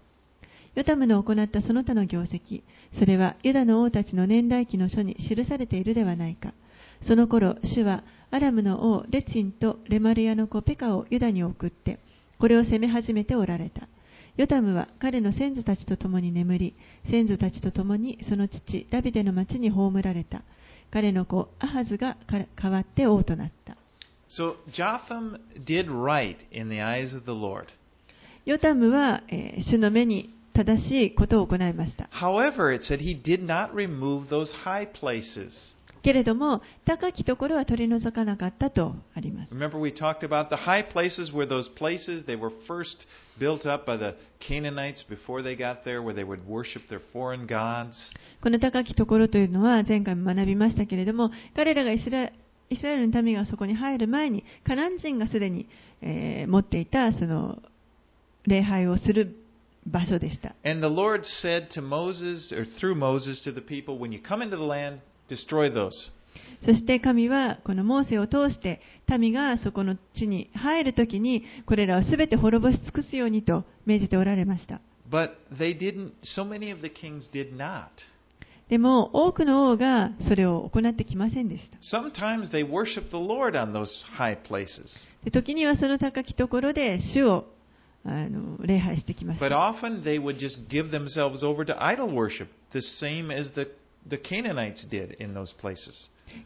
[0.76, 2.64] ヨタムの行ったその他の業績、
[2.98, 6.54] それはユダの王たちの年代記の書に記されているではないか。
[7.08, 12.00] その頃、主はアラムの王レチンとレマルヤの子ペカをユダに送って、
[12.40, 13.88] これを攻め始めておられた。
[14.36, 16.76] ヨタムは彼の先祖たちと共に眠り、
[17.10, 20.42] 先祖たちと共にその父ダビデの町に葬られた。
[20.94, 23.76] 彼の子アハズが代わって王となった。
[24.30, 27.66] So Jotham did right in the eyes of the Lord.
[28.46, 32.08] ヨタムは、えー主の目に正しいことを行いました。
[32.12, 35.50] However, it said he did not remove those high places.
[36.04, 39.54] けれども、高きところは取り除かなかったとあります。
[39.54, 43.08] Remember, we talked about the high places were those places they were first
[43.40, 47.48] built up by the Canaanites before they got there, where they would worship their foreign
[47.48, 47.94] gods.
[48.42, 52.32] この高きところというのは前回も学びましたけれども、彼らがイスラ
[52.70, 55.68] イスラエルの民がそこに入る前に、カナン人がすでに、
[56.02, 57.62] えー持っていたその
[58.46, 59.38] 礼拝をする
[59.86, 60.56] 場所でした。
[60.66, 64.58] And the Lord said to Moses, or through Moses to the people, when you come into
[64.58, 65.00] the land,
[66.66, 74.80] そして神はこのモーセを通して民がそこの地に入るときにこれらをすべて滅ぼし尽くすようにと命じておられました。
[78.70, 81.78] でも多くの王がそれを行ってきませんでした。
[85.32, 87.46] 時にはその高きところで主を
[88.06, 89.46] あの礼拝してきました。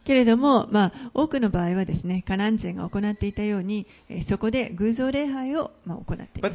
[0.04, 3.86] けれども、まあ、多くの場合はですね、カナン人が行っていたように、
[4.28, 6.54] そこで偶像礼拝を、行っています。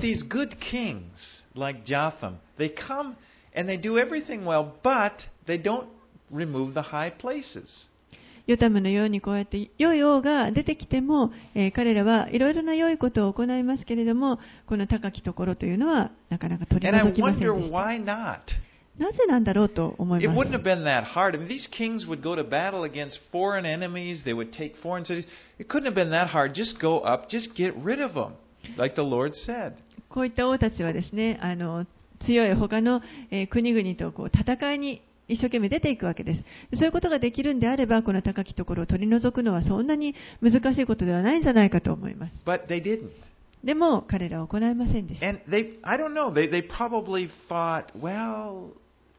[8.45, 11.31] ヨタムのようにこうやって良い王が出てきても、
[11.73, 17.47] 彼らはいろいろな良いことを行いますけれども、この高きところというのはなかなか取り除きません。
[18.97, 20.27] なぜなんだろうと思います。
[30.09, 31.85] こういった王たちはですね、あの
[32.25, 33.01] 強い他の、
[33.49, 36.43] 国々とこう戦いに一生懸命出ていくわけです。
[36.75, 42.35] そういうことができるんであれば、この高きところを取り除くのはそんなに難しいことではないんじゃないかと思います。
[43.63, 45.27] でも彼らは行いませんでした。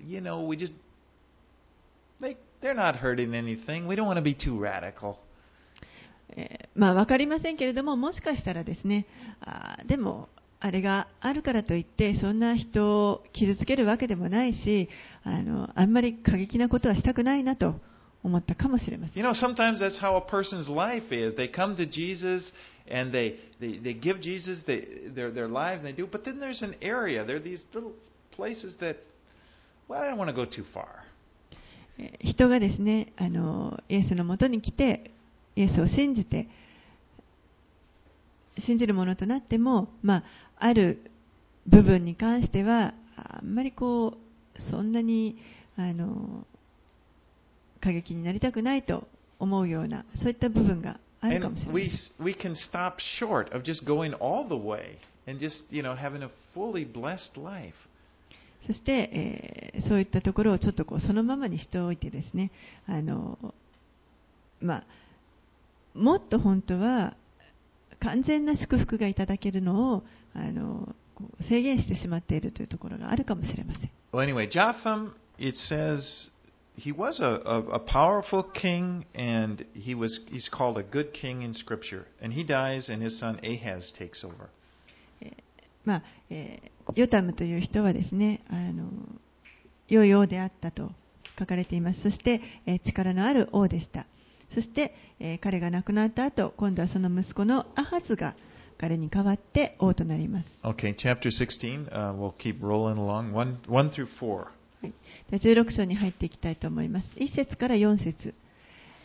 [0.06, 0.72] You know, we just,
[2.20, 3.86] they, they're not hurting anything.
[3.86, 5.16] We don't want to be too radical.
[6.36, 9.06] えーまあ分かりませんけれども、もしかしたらですね、
[9.40, 14.88] あーでも、あれがあるからといって、そんな人を傷つけるわけでもないし、
[15.22, 17.76] あのあんまり過激なことはしたくないなと
[18.24, 19.22] 思ったかもしれません。
[19.22, 21.36] You know, sometimes that's how a person's life is.
[21.36, 22.52] They come to Jesus
[22.90, 26.40] and they, they, they give Jesus the, their, their life and they do, but then
[26.40, 27.92] there's an area, there are these little
[28.32, 28.96] places that,
[32.20, 35.10] 人がですねあの、イエスのもとに来て、
[35.56, 36.48] イエスを信じて、
[38.58, 40.24] 信じるものとなっても、まあ、
[40.58, 41.10] ある
[41.66, 44.14] 部分に関しては、あんまりこ
[44.58, 45.36] う、そんなに
[45.76, 46.46] あの
[47.80, 49.06] 過激になりたくないと
[49.38, 51.88] 思うような、そういった部分があるかもしれないん。
[51.88, 56.22] And we can stop short of just going all the way and just, you know, having
[56.22, 57.74] a fully blessed life.
[58.66, 62.50] そして、えーそういったところをちょっとこうそのままにしておいてですね、
[62.86, 63.38] あの
[64.60, 64.84] まあ、
[65.94, 67.16] もっと本当は
[68.00, 70.02] 完全な祝福がいただけるのを
[70.34, 70.94] あの
[71.48, 73.90] 制限してしまっているというところがあるかもしれません。
[74.12, 76.30] Well, anyway, Jotham, it says
[76.76, 81.42] he was a, a, a powerful king, and he was he's called a good king
[81.42, 82.06] in Scripture.
[82.22, 84.50] And he dies, and his son Ahaz takes over.
[85.84, 88.90] まあえーヨタムという人はですねあの
[89.88, 90.90] 良い王であったと
[91.38, 94.06] 書かれていますそして、えー力のある王でした
[94.54, 98.34] そして、えー彼が亡くなった後今度はその息子のアハズが
[98.78, 101.88] 彼に代わって王となります Okay, chapter 16.
[101.90, 103.32] Uh, we'll keep rolling along.
[103.32, 104.26] 1, 1 through 4.
[104.28, 104.50] は
[104.82, 104.92] い
[105.30, 107.08] で16章に入っていきたいと思います。
[107.16, 108.34] 1節から4節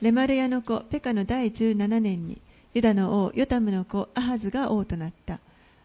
[0.02, 2.42] レマルヤの子、ペカの第17年に、
[2.74, 5.40] ユダの王、ヨタムの子、アハズが王となった。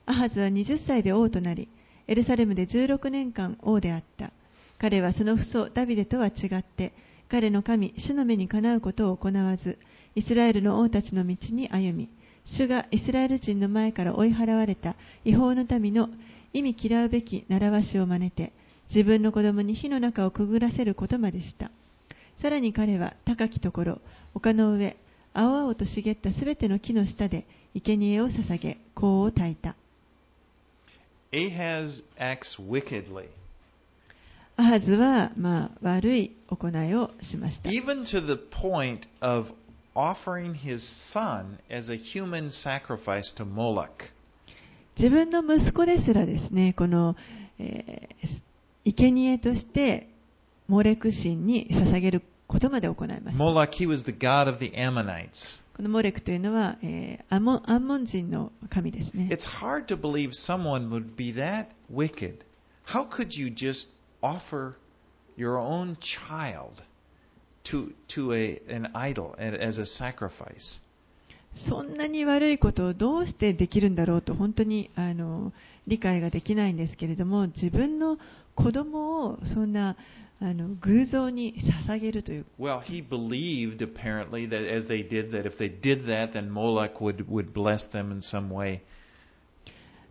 [0.07, 1.69] アハズは20歳で王となり、
[2.07, 4.33] エルサレムで16年間王であった。
[4.79, 6.93] 彼はその父祖ダビデとは違って、
[7.31, 9.79] 彼の神、主の目にかなうことを行わず、
[10.15, 12.09] イスラエルの王たちの道に歩み、
[12.45, 14.95] 主がイスラエル人の前から追い払われた
[15.25, 16.11] 違法の民の
[16.53, 18.53] 意味嫌うべき習わしを真似て、
[18.91, 21.71] 自分の子供に火の中をくぐらせることまでした。
[22.43, 24.01] さらに彼は高きところ、
[24.35, 24.97] 丘の上、
[25.33, 29.75] 青々と茂ったすべての木の下で生贄を捧げ、香を焚いた。
[31.35, 33.29] Ahaz acts wickedly,
[34.57, 37.69] アハズは、まあ、悪い行いをしました。
[37.71, 39.49] even to the point of
[39.97, 40.81] offering his
[41.13, 43.89] son as a human sacrifice to Moloch.
[44.97, 47.17] 自分の息子ですらですね、この、
[47.59, 50.09] えー、生贄として、
[50.69, 53.39] モレク神に捧げることまで行います。
[53.39, 55.31] Moloch, he was the god of the Ammonites.
[55.77, 59.29] このモレクというのは、えーアモンアンモン人の神ですね。
[59.33, 62.39] It's hard to believe someone would be that wicked.
[62.87, 63.89] How could you just
[64.23, 64.75] offer
[65.37, 65.97] your own
[66.29, 66.83] child
[67.71, 70.81] to, to a, an idol as a sacrifice?
[71.69, 75.53] そんなに悪いことをどうしてできるんだろうと本当にあの
[75.87, 78.19] 理解ができないんですけれども自分の
[78.57, 79.97] 子供をそんな
[80.45, 81.55] あの偶像に
[81.89, 82.45] 捧げるという。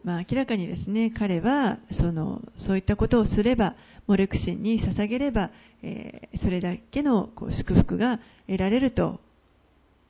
[0.03, 3.75] まあ明らかにですね、彼はそ,のそういったことをすれば、
[4.07, 5.51] モレクシンに捧げれば、
[5.84, 9.19] えー、それだけのこう祝福が得られると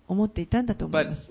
[0.08, 1.28] 思っていたんだと思います。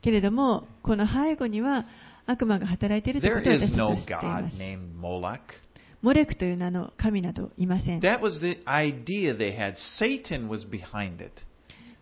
[0.00, 1.84] けれども、この背後には
[2.24, 3.76] 悪魔が働いているということです。
[6.04, 9.72] モレクという名の神などいません That was the idea they had.
[9.98, 11.32] Satan was behind it.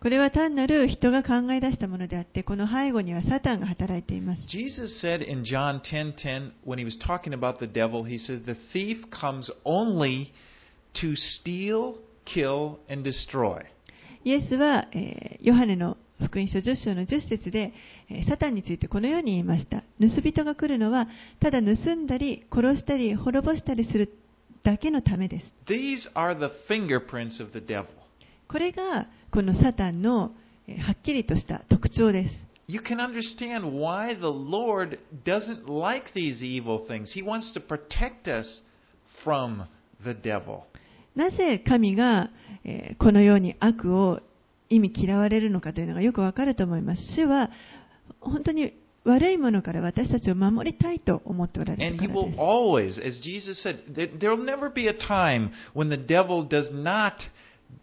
[0.01, 4.41] これは単なる人が考え出したものであって、この背後にはサタンが働いています。
[4.49, 9.05] Jesus said in John 10:10 when he was talking about the devil, he says the thief
[9.09, 10.33] comes only
[11.01, 11.95] to steal,
[12.25, 13.63] kill and destroy.
[14.25, 17.71] イエスは、えーヨハネの福音書10章の10節で、えー
[18.27, 19.83] サタンについてこのように言いました。
[19.99, 21.07] 盗人が来るのは、
[21.39, 24.13] ただ盗んだり、殺したり、滅ぼしたりする
[24.63, 25.53] だけのためです。
[25.67, 27.85] These are the fingerprints of the devil.
[28.47, 30.31] これが、このサタンの、
[30.67, 32.33] えーはっきりとした特徴です。
[32.67, 37.13] You can understand why the Lord doesn't like these evil things.
[37.13, 38.63] He wants to protect us
[39.25, 39.65] from
[40.03, 40.61] the devil.
[41.15, 42.29] なぜ神が、
[42.63, 44.21] えーこのように悪を
[44.69, 47.01] 意味嫌われるのかというのがよくわかると思います。
[47.15, 47.51] 主は
[48.19, 48.73] 本当に
[49.03, 52.39] 悪いものから私たちを守りたいと思っておられ And る he から will です。
[52.39, 57.13] always, as Jesus said, there there will never be a time when the devil does not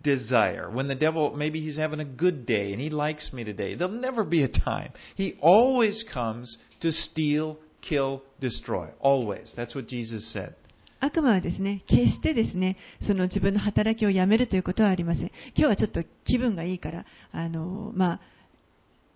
[0.02, 0.70] desire.
[0.70, 3.74] When the devil, maybe he's having a good day and he likes me today.
[3.76, 4.92] There'll never be a time.
[5.16, 8.88] He always comes to steal, kill, destroy.
[9.00, 9.52] Always.
[9.56, 10.54] That's what Jesus said.
[11.02, 15.24] 悪魔はですね、決してですね、その自分の働きをやめるということはありません。
[15.26, 18.20] 今日はちょっと気分がいいから、あの、まあ、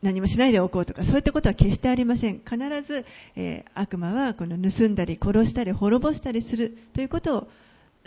[0.05, 2.41] 何もしないでおこうとか、そういったことは決してありません。
[2.41, 3.05] 必ず、
[3.37, 7.49] えー悪魔はこの盗んだり、殺したり、滅ぼしたりするということを、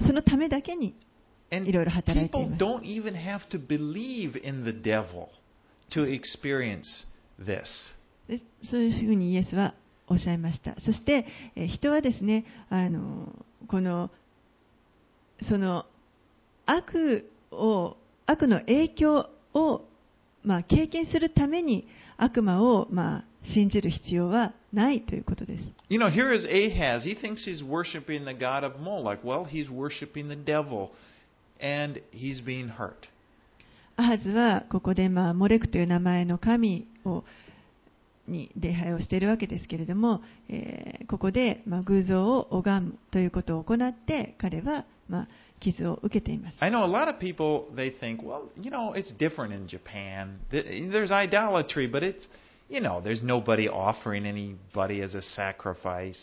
[0.02, 0.96] そのためだけに
[1.52, 2.64] いろいろ働いています。
[2.64, 5.28] don't even have to believe in the devil
[5.92, 6.84] to experience
[7.40, 7.64] this.
[8.28, 8.40] で
[8.70, 9.74] そういうふうにイエスは
[10.08, 10.76] おっしゃいました。
[10.82, 11.26] そして、
[11.56, 13.34] えー人はですね、あの
[13.68, 14.12] この
[15.50, 15.86] その
[16.68, 19.82] 悪を悪の影響を、
[20.44, 25.64] まあ、経験するために悪魔を、まあ、信じる必要はないということです。
[25.90, 27.04] You know, here is Ahaz.
[27.04, 29.24] He thinks he's worshiping the god of Moloch.
[29.24, 30.90] Well, he's worshiping the devil,
[31.62, 33.10] and he's being hurt.
[33.96, 37.24] アハズはここで、まあ、モレクという名前の神を
[38.28, 45.28] に礼拝をしているわけですけれども、えーここで、まあ、偶像を拝むということを行って彼は、まあ、
[45.61, 46.59] 傷を受けています。
[46.61, 50.39] I know a lot of people, they think, well, you know, it's different in Japan.
[50.51, 52.27] Th- There's idolatry, but it's,
[52.69, 56.17] you know, there's nobody offering anybody as a sacrifice.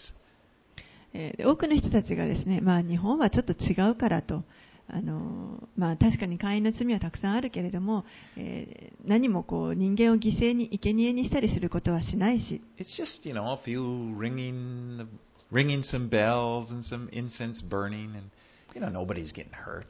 [1.14, 4.44] えーで多くの人たちがですね、まあ、日本はちょっと違うからと、
[4.92, 8.06] あのまあ、確かに会員の罪はたくさんあるけれども、
[8.38, 13.82] えー何もこう人間を犠牲に生贄にしたりすることはしないし、 It's just, you know, a few
[14.18, 15.08] ringing, the-
[15.52, 18.30] ringing some bells and some incense burning, and,
[18.75, 19.87] you know, nobody's getting hurt.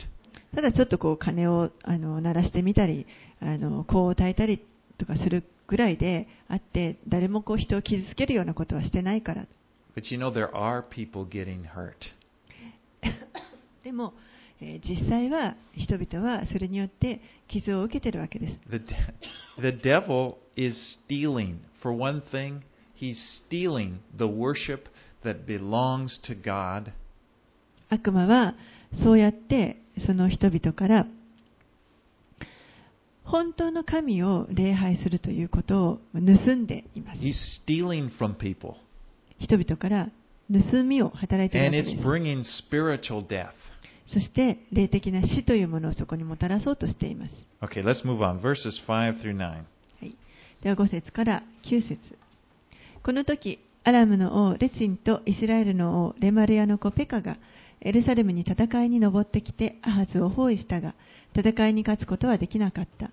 [0.55, 3.07] ただちょっとこう鐘をあの鳴らしてみたり、
[3.41, 4.65] あの香を焚いたり
[4.99, 9.47] とかするぐらいであって、誰もこう人を傷つけるようなことはしてないから。
[9.97, 11.95] But you know, there are people getting hurt.
[13.83, 14.15] でも、
[14.61, 18.61] えー実際は人々はそれによって傷を受けてるわけです。
[18.71, 20.77] The, de- the devil is
[21.09, 21.57] stealing.
[21.83, 22.61] For one thing,
[22.97, 23.17] he's
[23.49, 24.85] stealing the worship
[25.25, 26.93] that belongs to God.
[27.91, 28.55] 悪魔は
[29.03, 31.07] そうやってその人々から
[33.25, 37.21] 本当の神を礼拝するということを盗んでいます。
[37.21, 37.35] He's
[37.67, 38.75] stealing from people.
[39.39, 40.11] 人々から
[40.53, 42.07] 盗みを働いているわ And け it's です。
[42.07, 43.53] bringing spiritual death.
[44.13, 47.35] そして霊的な死というものをそこにもたらそうとしています。
[47.63, 48.41] Okay, let's move on.
[48.41, 49.39] Verses 5 through 9.
[49.39, 49.63] は
[50.03, 50.15] い、
[50.63, 51.99] では5節から9節
[53.03, 57.37] この時アラムの王レチンとイスラエルの王レマルヤの子ペカが
[57.85, 60.95] エルサレムに戦いに登ってきてアハズを包囲したが
[61.37, 63.11] 戦いに勝つことはできなかった。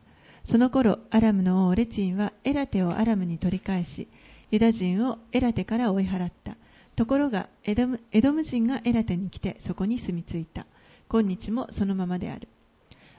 [0.50, 4.08] その頃アラムの王レチンはエラテをアラムに取り返し
[4.50, 6.56] ユダ人をエラテから追い払った。
[6.96, 10.66] ところがエドムエドム人がエラテに来てそこに住み着いた。
[11.10, 12.48] 今日もそのままである。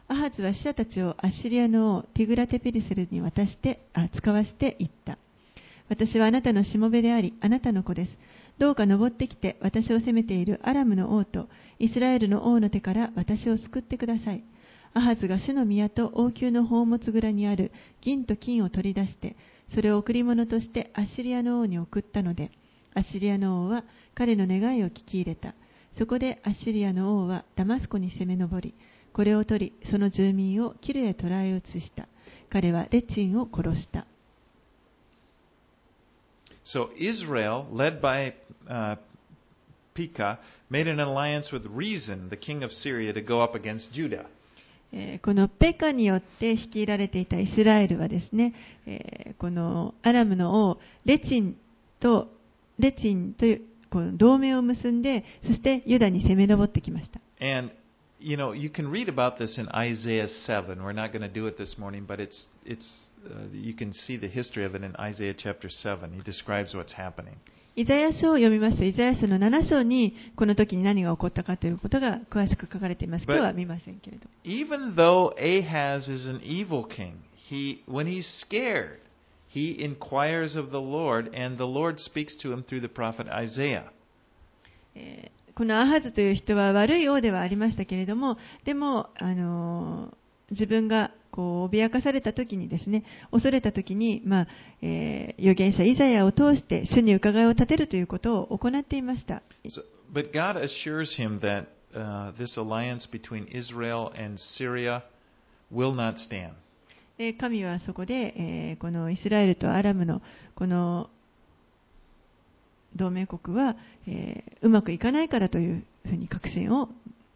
[0.09, 5.19] アハズは死者たちをアッシリアの王ティグラテピリセルに渡してあ使わして言った。
[5.89, 8.11] 私はあなたのしもべでありあなたの子です。
[8.63, 11.49] どうか登ってきて私を責めているアラムの王と
[11.81, 14.45] イスラエルの王の手から私を救ってください。
[14.95, 19.35] アハズが主の宮と王宮の宝物蔵にある銀と金を取り出して
[19.75, 22.53] それを贈り物としてアッシリアの王に送ったので
[22.95, 23.83] アッシリアの王は
[24.15, 25.57] 彼の願いを聞き入れた。
[25.99, 28.75] そこでアッシリアの王はダマスコに攻め上り
[29.13, 32.07] これを取りその住民をキルへ捕らえ移した。
[32.49, 34.07] 彼はレチンを殺した。
[36.65, 38.33] So Israel, led by
[38.69, 38.97] uh,
[39.95, 40.39] Pekah,
[40.71, 44.27] made an alliance with Rezin, the king of Syria, to go up against Judah.
[44.95, 48.53] えーこのペカによって率いられていたイスラエルはですね、
[48.87, 51.57] えーこのアラムの王レチン
[51.99, 52.29] と
[52.79, 57.73] レチンというこの同盟を結んでそしてユダに攻め上ってきました And
[58.23, 60.83] you know, you can read about this in Isaiah 7.
[60.83, 64.17] We're not going to do it this morning, but it's it's uh, you can see
[64.17, 66.13] the history of it in Isaiah chapter 7.
[66.13, 67.37] He describes what's happening.
[67.75, 77.15] イザヤ書を読みますとイザヤ書の7章にこの時に何が起こったかということが詳しく書かれています今日は見ませんけれど Even though Ahaz is an evil king,
[77.49, 78.99] he when he's scared,
[79.49, 83.85] he inquires of the Lord, and the Lord speaks to him through the prophet Isaiah.
[84.95, 90.15] えーこのアハズという人は悪い王ではありましたけれども、でも、あのー
[90.53, 94.47] 自分がこう脅かされた時にですね、恐れた時に、まあ
[94.83, 99.43] えー預言者イザヤを通して主に伺いを立てるということを行っていました。
[99.65, 105.03] So, but God assures him that uh, this alliance between Israel and Syria
[105.73, 106.53] will not stand.
[107.19, 110.21] で神はそこで、えーこのイスラエルとアラムの
[110.55, 111.09] この
[112.95, 113.77] 同盟国は、
[114.07, 116.91] えーうまくいかないからというふうに確信を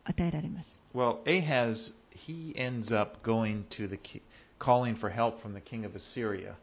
[0.05, 0.69] 与えられます。
[0.95, 4.22] Well, Ahaz, he ends up going to the ki-
[4.60, 6.56] calling for help from the king of Assyria.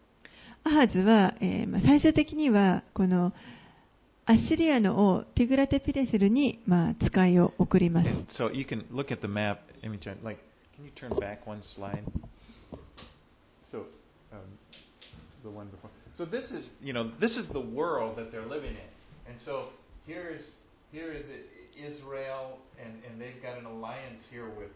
[0.65, 3.33] アハズは、えーまあ、最終的にはこの
[4.27, 8.09] アッシリアの王ティグラテピレセルに、まあ、使いを送ります。
[8.09, 9.59] And so you can look at the map.
[9.83, 10.41] Let me turn, like,
[10.77, 12.05] can you turn back one slide?
[13.71, 13.87] So,
[14.33, 14.41] um,
[15.43, 15.91] the one before.
[16.15, 19.33] So this is, you know, this is the world that they're living in.
[19.33, 19.69] And so
[20.07, 20.43] here is
[20.91, 21.47] here is it,
[21.79, 24.71] Israel, and, and they've got an alliance here with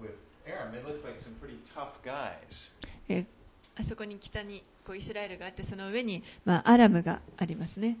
[0.00, 0.14] with
[0.46, 0.72] Aram.
[0.72, 2.70] They look like some pretty tough guys.
[3.08, 3.26] えー
[3.74, 7.96] あそこに北にこうイスラエルがあってその上に、まあ、アラムがありますね。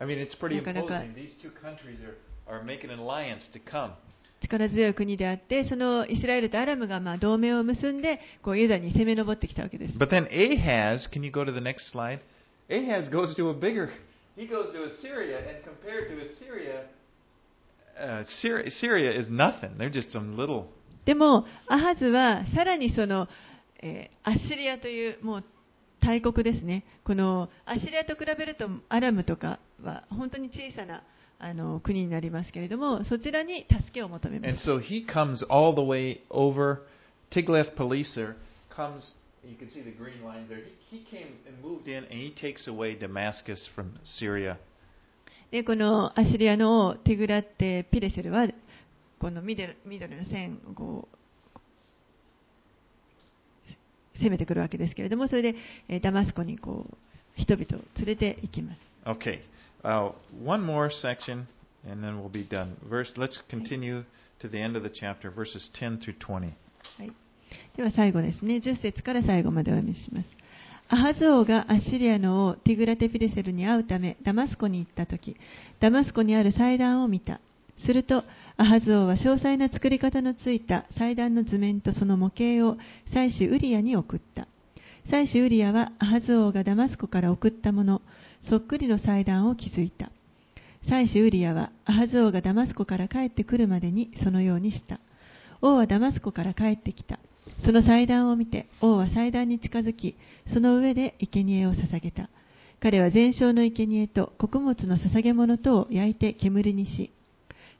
[0.00, 1.14] I mean, it's pretty imposing.
[1.14, 2.16] These two countries are,
[2.48, 3.92] are making an alliance to come.
[4.40, 9.98] 力強い国であってそのイスラエルとアラムがまあ同盟を結んでこうユダに攻め上ってきたわけです。
[9.98, 12.20] But then Ahaz, can you go to the next slide?
[12.70, 13.90] Ahaz goes to a bigger,
[14.36, 16.84] he goes to Assyria, and compared to Assyria,
[17.98, 19.76] uh, Syria, Syria is nothing.
[19.78, 20.68] They're just some little.
[21.08, 23.28] でもアハズはさらにその、
[23.80, 25.44] えーアッシリアというもう
[26.02, 31.02] 大国ですねこのアッシリアと比べるとアラムとかは本当に小さな
[31.38, 36.80] あの国になりますけれどもそちらに助けを求めま And す so he comes all the way over.
[37.30, 38.34] Tiglath-Pileser
[38.68, 39.00] comes.
[39.42, 40.60] You can see the green lines there.
[40.90, 44.58] He, came and moved in, and he takes away Damascus from Syria.
[45.50, 48.46] でこのアッシリアの王ティグラッテ・ピレセルは
[49.18, 51.18] この緑緑の線をこう
[54.18, 55.54] 攻めてくるわけですけれどもそれで
[55.88, 56.96] えーダマスコにこう
[57.36, 59.40] 人々を連れて行きます Okay,
[59.84, 60.12] uh,
[60.44, 61.46] one more section,
[61.90, 62.76] and then we'll be done.
[62.90, 63.10] Verse.
[63.16, 64.04] Let's continue
[64.40, 66.52] to the end of the chapter, verses 10 through 20.
[66.98, 67.12] はい、
[67.74, 70.28] では最後ですね、10節から最後までお読みします。
[70.90, 75.36] アハズ王がアッシリアの王ティグラテピレセルに会うためダマスコに行った時
[75.80, 77.40] ダマスコにある祭壇を見た
[77.84, 78.24] すると
[78.60, 82.76] アハズ王は詳細な作り方のついた祭壇の図面とその模型を
[83.12, 84.48] 祭司ウリアに送った。
[85.08, 88.02] 祭司ウリアはアハズ王がダマスコから送ったもの。
[88.50, 90.10] そっくりの祭壇を築いた。
[90.88, 94.98] 祭司ウリアはアハズ王がダマスコから帰ってくるまでにそのようにした。
[95.62, 97.20] 王はダマスコから帰ってきた。
[97.64, 100.16] その祭壇を見て、王は祭壇に近づき、
[100.52, 102.28] その上で生贄を捧げた。
[102.80, 107.12] 彼は全焼の生贄と穀物の捧げ物とを焼いて煙にし、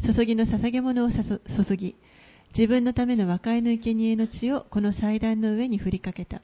[0.04, 1.96] 注ぎの捧げ物を注ぎ、
[2.56, 6.40] 自分のための和解の生贄の血をこの祭壇の上に振りかけた。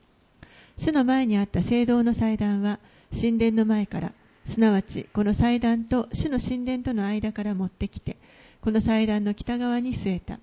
[0.78, 2.80] 主の前にあった聖堂の祭壇は、
[3.10, 4.12] 神殿の前から、
[4.52, 8.16] すなわちこの祭壇と主の神殿との間から持ってきて、
[8.60, 10.40] この祭壇の北側に据えた。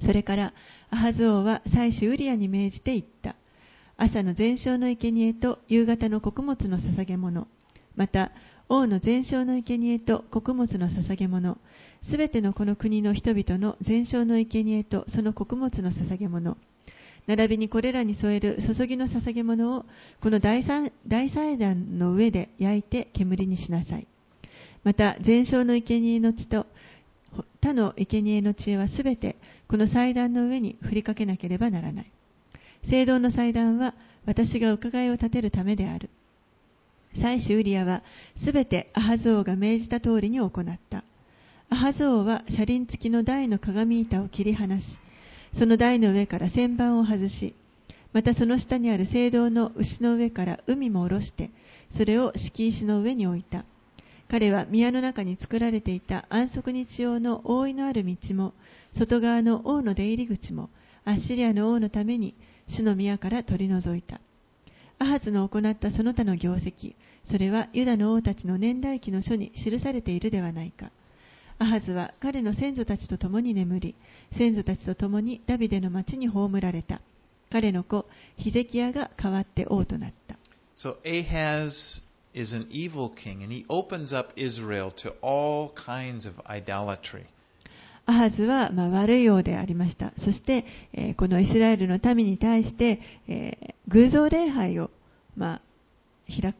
[0.00, 0.52] それから、
[0.90, 3.34] アハズ王は祭司ウリアに命じて言った。
[3.96, 7.46] 朝の全焼の生贄と夕方の穀物の捧げ物、
[7.94, 8.32] また
[8.68, 11.58] 王の全焼の生贄と穀物の捧げ物、
[12.08, 16.56] すべてのこの国の人々の全焼の生贄とその穀物の捧げ物、
[17.26, 19.84] 並びにこれらに添える注ぎの捧げ物を
[20.20, 20.90] この大祭
[21.58, 24.06] 壇の上で焼いて煙にしなさい。
[24.82, 26.66] また、全焼の生贄の血と
[27.60, 29.36] 他の生贄の知恵はすべて
[29.68, 32.12] この祭壇の上に振りかけなければならない。
[32.90, 33.94] 聖堂の祭壇は
[34.26, 36.10] 私が伺いを立てるためである。
[37.20, 38.02] 祭司ウリアは
[38.44, 40.50] すべてアハズ王が命じた通りに行っ
[40.90, 41.04] た。
[41.72, 44.84] アハズ王は車輪付きの台の鏡板を切り離し、
[45.58, 47.54] その台の上から旋盤を外し、
[48.12, 51.48] またその下にある聖堂の牛の上から海も下ろして、
[51.96, 53.64] それを敷石の上に置いた。
[54.28, 58.52] 彼は宮の中に作られていた安息日用の覆いのある道も、
[58.98, 60.68] 外側の王の出入り口も、
[61.06, 62.34] アッシリアの王のために
[62.68, 64.20] 主の宮から取り除いた。
[64.98, 66.96] アハズの行ったその他の業績、
[67.30, 70.90] それはユダの王たちの年代記の書に記されているではないか。
[71.62, 73.94] アハズは彼の先祖たちと共に眠り、
[74.36, 77.00] 先祖たちと共にダビデの町に葬られた。
[77.52, 78.06] 彼の子、
[78.36, 80.36] ヒゼキヤが代わって王となった。
[80.76, 82.02] So Ahaz
[82.34, 87.26] is an evil king, and he opens up Israel to all kinds of idolatry.
[88.06, 90.12] アハズは、まあ、悪いようでありました。
[90.18, 92.98] そして、えー、このイスラエルの民に対して、
[93.28, 94.90] えー、偶像礼拝を、
[95.36, 95.62] まあ、
[96.28, 96.52] 開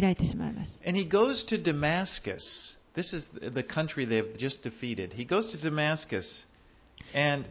[0.00, 0.72] 開いてしまいます。
[0.86, 2.40] And he goes to Damascus.
[2.96, 5.12] This is the country they've just defeated.
[5.12, 6.44] He goes to Damascus
[7.14, 7.46] and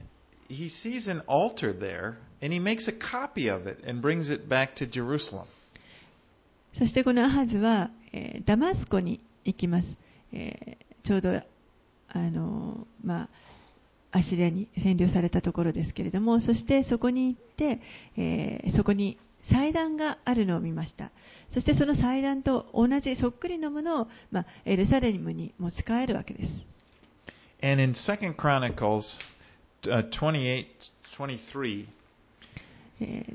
[0.48, 4.50] he sees an altar there and he makes a copy of it and brings it
[4.50, 5.46] back to Jerusalem.
[6.78, 9.88] そしてこのアハズは、えー、ダマスコに行きます。
[10.34, 11.30] えー、ちょうど
[12.10, 13.30] あの、ま
[14.12, 17.82] あ、アシリアに占領されたところですけれども、そしてそこに行って、
[18.18, 19.18] えー、そこに
[19.50, 21.12] 祭壇があるのを見ました。
[21.52, 26.52] そしてその祭壇と同じそっくりのものを、まあ、エルサレムに持ち帰るわけです。
[27.62, 29.04] And in 2 Chronicles、
[29.84, 30.66] uh, 28,
[31.18, 31.88] 23,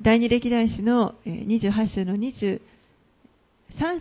[0.02, 2.60] 第二歴代史の28章の23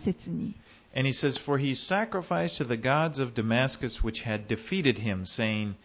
[0.04, 0.54] 節に、
[0.94, 5.76] And he says, For he sacrificed to the gods of Damascus which had defeated him, saying,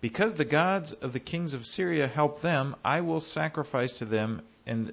[0.00, 4.42] Because the gods of the kings of Syria helped them, I will sacrifice to them,
[4.66, 4.92] and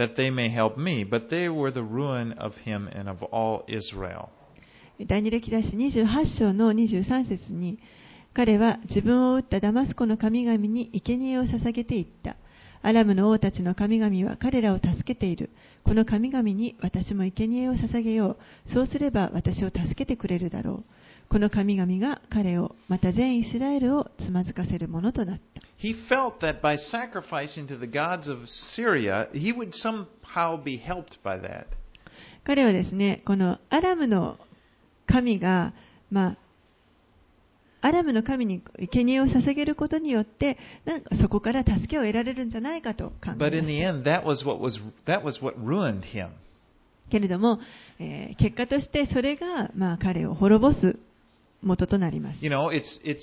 [0.00, 1.04] that they may help me.
[1.04, 4.30] But they were the ruin of him and of all Israel.
[4.98, 7.78] 第二歴代史28章の23節に
[8.34, 12.36] 彼は自分を撃ったダマスコの神々に生贄を捧げていった。
[12.82, 15.50] アラムの王たちの神々は彼らを助けている。
[15.84, 18.36] この神々に私も生贄を捧げよ
[18.68, 18.72] う。
[18.72, 20.99] そうすれば私を助けてくれるだろう。
[21.30, 25.62] この神々が彼を、また全イスラエルをつまずかせるものとなった。
[25.78, 28.40] He felt that by sacrificing to the gods of
[28.76, 31.66] Syria, he would somehow be helped by that.
[32.44, 34.38] 彼はですね、このアラムの
[35.06, 35.72] 神が、
[36.10, 36.36] まあ、
[37.82, 43.46] アラムの神に生贄を捧げることによって、なんかそこから助けを得られるんじゃないかと考えました。
[47.10, 47.60] けれども、
[48.00, 50.98] えー、結果としてそれが、まあ、彼を滅ぼす
[51.62, 52.44] 元となります。
[52.44, 53.20] You know, it's, it's,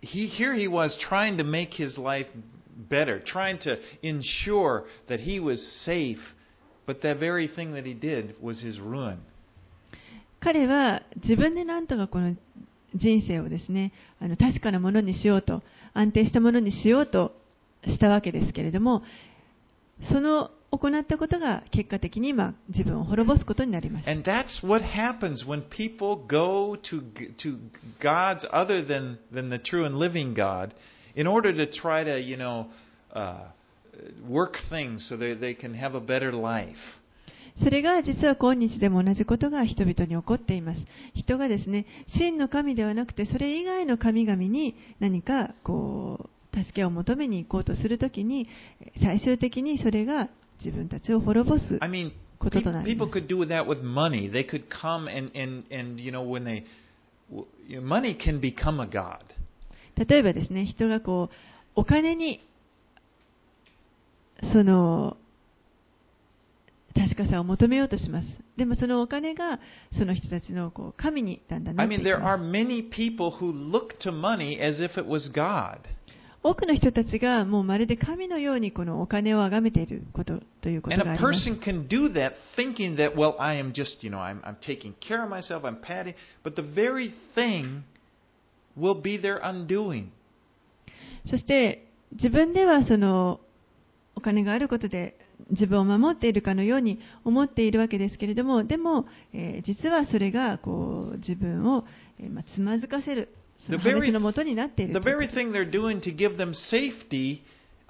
[0.00, 2.26] he, here he was trying to make his life
[2.88, 6.18] better, trying to ensure that he was safe,
[6.86, 9.18] but that very thing that he did was his ruin.
[10.40, 12.34] 彼は自分でなんとかこの
[12.94, 15.62] 人生をですね、あの確かなものにしようと、
[15.94, 17.32] 安定したものにしようと
[17.86, 19.02] したわけですけれども、
[20.10, 24.08] その行ったことが結果的に今自分を滅ぼすことになります。
[37.62, 40.84] それが実は今日でも同じことが人々に起こっています。
[41.14, 48.48] 人がですね、真の神ではなくて、それ以外の神々に何かこう助けを求めに行こうとするときに
[49.02, 50.28] 最終的にそれが
[50.64, 51.78] 自分たちを滅ぼす。
[59.96, 62.40] 例えばですね、人がこうお金に
[64.52, 65.16] その
[66.94, 68.28] 確かさを求めようとします。
[68.56, 69.60] でもそのお金が
[69.98, 71.40] その人たちのこう神に。
[71.48, 75.78] I mean, there are many people who look to money as if it was God.
[76.44, 81.22] 多くの人たちがもうまるで神のようにこのお金を崇めていることということがありす。
[91.30, 93.40] そして自分ではその
[94.16, 95.16] お金があることで
[95.50, 101.84] 自分を守っているかのように思っているわけですけれども、でも、えー、実はそれがこう自分を、
[102.18, 103.28] えーまあ、つまずかせる。
[103.69, 107.41] The very- 破滅のもとになっている The という very こと thing they're doing to give them safety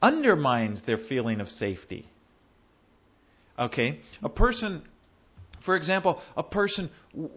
[0.01, 2.05] undermines their feeling of safety.
[3.57, 3.99] Okay?
[4.23, 4.81] A person,
[5.65, 7.29] for example, a person w-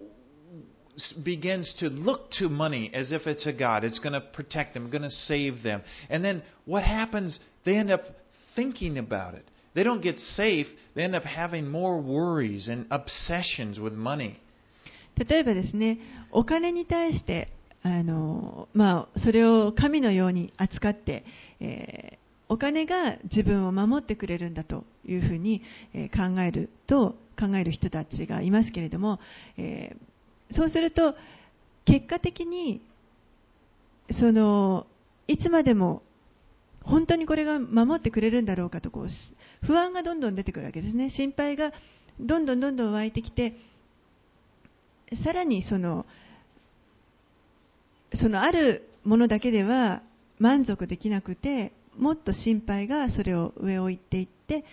[0.96, 3.84] s- begins to look to money as if it's a god.
[3.84, 5.82] It's going to protect them, going to save them.
[6.11, 7.40] And then what happens?
[7.64, 8.03] They end up
[8.55, 9.44] thinking about it.
[9.74, 10.66] They don't get safe.
[10.94, 14.40] They end up having more worries and obsessions with money.
[15.16, 15.98] 例えばですね、
[16.30, 17.48] お金に対して、
[17.88, 21.23] あのまあ、それを神のように扱って、
[21.59, 25.63] えーお金が自分を守ってくれるんだというふうに、
[25.95, 29.19] え考えると考える人たちがいますけれども、
[29.57, 31.15] えーそうすると
[31.86, 32.81] 結果的に
[34.19, 34.86] その
[35.27, 36.03] いつまでも
[36.83, 41.09] 本当にこれが守ってくれるんだろうかとこう不安がどんどん出てくるわけですね。
[41.09, 41.71] 心配が
[42.19, 43.55] どんどんどんどん湧いてきて
[45.23, 46.05] さらにその
[48.18, 50.01] そのあるものだけでは
[50.39, 54.66] 満足できなくてもっと心配がそれを上を行っていって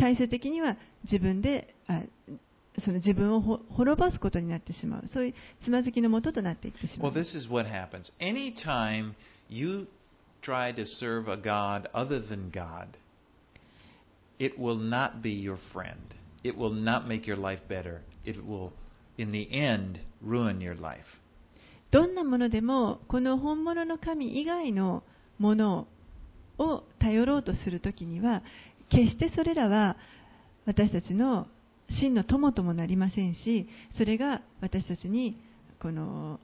[0.00, 2.02] 最終的には自分であ
[2.84, 5.34] その自分をほ滅ぼすことになってしまうそういう
[5.64, 8.12] つまずきのもととなっていってしま Well, this is what happens.
[8.20, 9.14] Anytime
[9.48, 9.86] you
[10.42, 12.98] try to serve a God other than God,
[14.38, 16.14] it will not be your friend.
[16.44, 18.02] It will not make your life better.
[18.24, 18.72] It will,
[19.16, 21.20] in the end, ruin your life.
[21.90, 25.02] どんなものでもこの本物の神以外の
[25.38, 25.86] もの
[26.58, 28.42] を頼ろうとするときには
[28.90, 29.96] 決してそれらは
[30.64, 31.46] 私たちの
[31.90, 35.40] 真の友ともなりませんしそれが私たちに
[35.80, 36.40] この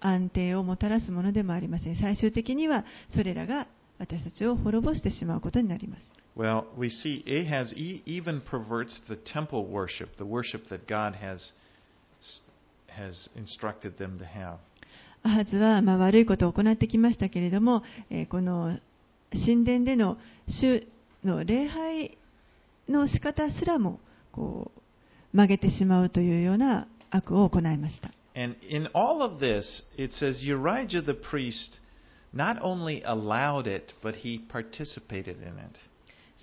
[0.00, 2.84] 安定をもたらすものでもありません最終的には
[3.14, 3.66] それらが
[3.98, 6.02] 私たちを滅ぼしてしまうことになります
[6.36, 11.52] Well, we see Ahaz e- even perverts the temple worship, the worship that God has,
[12.88, 14.58] has instructed them to have.
[15.26, 18.78] アハズはまあ悪いことを行ってきましたけれども、えーこの
[19.32, 20.18] 神殿での
[20.48, 20.86] 主
[21.24, 22.16] の礼拝
[22.88, 23.98] の仕方すらも
[24.30, 24.70] こ
[25.34, 28.12] う曲げてしまうというような悪を行いました。
[28.36, 29.64] And in all of this,
[29.98, 31.80] it says Uriah the priest
[32.32, 35.76] not only allowed it, but he participated in it.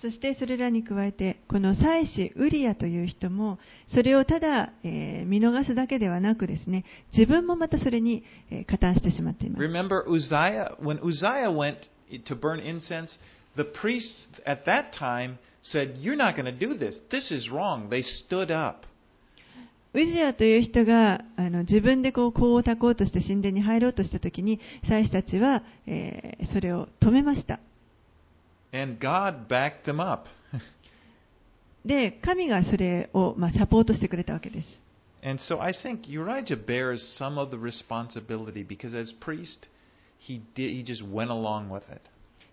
[0.04, 6.84] そしてそれらに加えて、この祭司ウリアという人も、それをただ、えー見逃すだけではなくですね、
[7.16, 9.62] 自分もまたそれに、えー加担してしまっています。
[9.64, 10.76] Remember Uzziah?
[10.78, 11.88] When Uzziah went
[12.26, 13.16] to burn incense,
[13.56, 17.00] the priests at that time said, You're not going to do this.
[17.10, 17.88] This is wrong.
[17.88, 18.86] They stood up.
[19.94, 27.58] ウジアという人があの自分でこう香を焚こうとして神殿に入ろうとしたときに、祭司たちは、えーそれを止めました。
[31.86, 34.68] で、神がそれをまあサポートしてくれたわけです。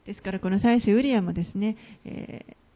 [0.06, 1.76] ですから、この最初、ウリアもですね、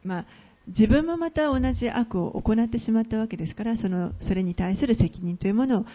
[0.02, 0.26] まあ、
[0.66, 5.86] 自分もまた同じ悪を行ってしまったわけですから、そ,のそれに対する責任というものを、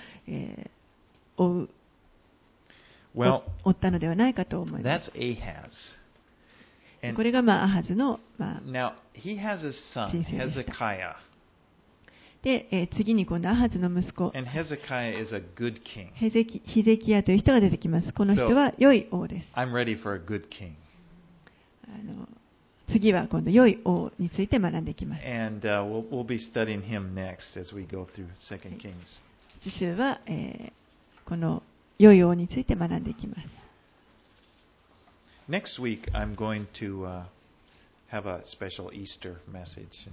[1.37, 1.69] お、う
[3.65, 5.11] おったのではないかと思います。
[7.15, 8.19] これがまあアハズの
[10.09, 10.73] 人生でした
[12.43, 14.31] で、え、次に今度アハズの息子
[16.15, 16.83] ヘゼキ、ヒ
[17.23, 18.11] という人が出てきます。
[18.13, 19.47] この人は良い王です。
[21.85, 22.27] あの
[22.91, 25.23] 次は今度良い王について学んでいきます。
[25.23, 26.39] And, uh, we'll, we'll be
[29.61, 30.73] 次週は、え、
[31.25, 31.61] この
[31.99, 33.60] 良い王について学んでいきます。
[35.51, 37.25] Next week, I'm going to uh,
[38.09, 40.09] have a special Easter message.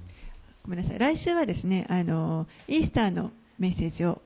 [0.64, 0.99] ごめんなさい。
[0.99, 4.20] 来週はですね、あのイースターのメッセージを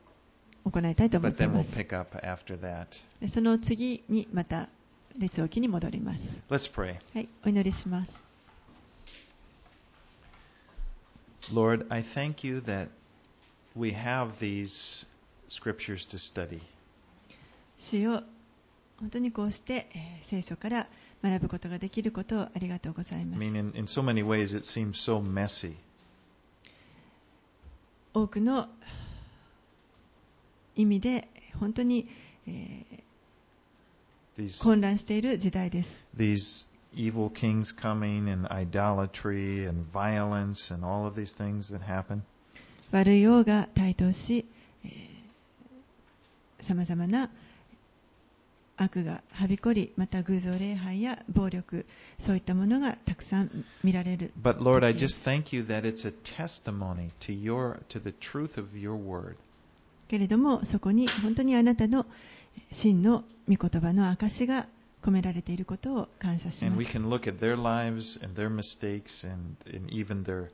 [0.65, 1.77] 行いたいと思っ but てい then ま we'll す。
[1.79, 2.87] pick up after that.
[3.21, 4.71] でその次にまた
[5.19, 6.21] 列置きに戻ります。
[6.49, 6.95] Let's pray.
[7.13, 8.13] はい、お祈りします。
[11.53, 12.89] Lord, I thank you that
[13.77, 15.05] we have these
[15.51, 16.63] scriptures to study.
[17.91, 18.23] 主よ
[18.99, 20.87] 本当にこうして、えー聖書から
[21.23, 23.41] 学ぶことができることをありがとうござい I ます。
[23.41, 25.77] mean, in, in so many ways, it seems so messy.
[28.15, 28.69] 多くの
[30.77, 32.09] 意味で本当に、
[32.47, 32.85] え
[34.39, 35.89] These ー混乱している時代です。
[36.17, 42.23] these evil kings coming and idolatry and violence and all of these things that happen.
[42.91, 44.45] 悪い王が台頭し、
[46.67, 47.31] さまざまな
[48.83, 51.87] 悪がはびこり、また偶像礼拝や暴力、
[52.27, 53.51] そういったものがたくさん
[53.83, 54.33] 見られる。
[54.43, 58.77] But Lord, I just thank you that it's a testimony to your to the truth of
[58.77, 59.37] your word.
[60.09, 62.07] けれども、そこに本当にあなたの
[62.83, 64.67] 真の御言葉の証が
[65.03, 66.93] 込められていることを感謝し And ま we す。
[66.93, 70.51] can look at their lives and their mistakes and, and even their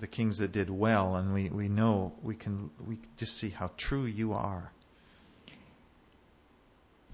[0.00, 3.70] the kings that did well and we, we know we can we just see how
[3.76, 4.70] true you are.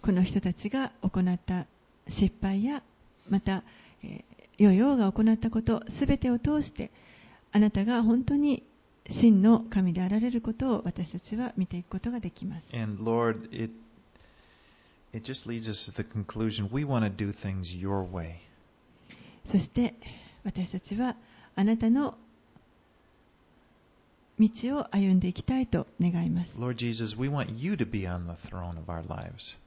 [0.09, 1.67] この人たちが行った
[2.09, 2.83] 失敗や、
[3.29, 3.63] また、
[4.03, 6.91] えー良い王が行ったこと、すべてを通して、
[7.53, 8.65] あなたが本当に
[9.09, 12.67] 真の神であられることを私たちは見ていくことができます。
[12.75, 13.71] And Lord, it
[15.13, 18.37] it just leads us to the conclusion we want to do things your way.
[19.53, 19.95] そして
[20.43, 21.17] 私たちは
[21.55, 22.17] あなたの
[24.41, 24.49] 道
[24.79, 26.53] を歩んでいきたいと願います。
[26.59, 29.59] Lord Jesus, we want you to be on the throne of our lives.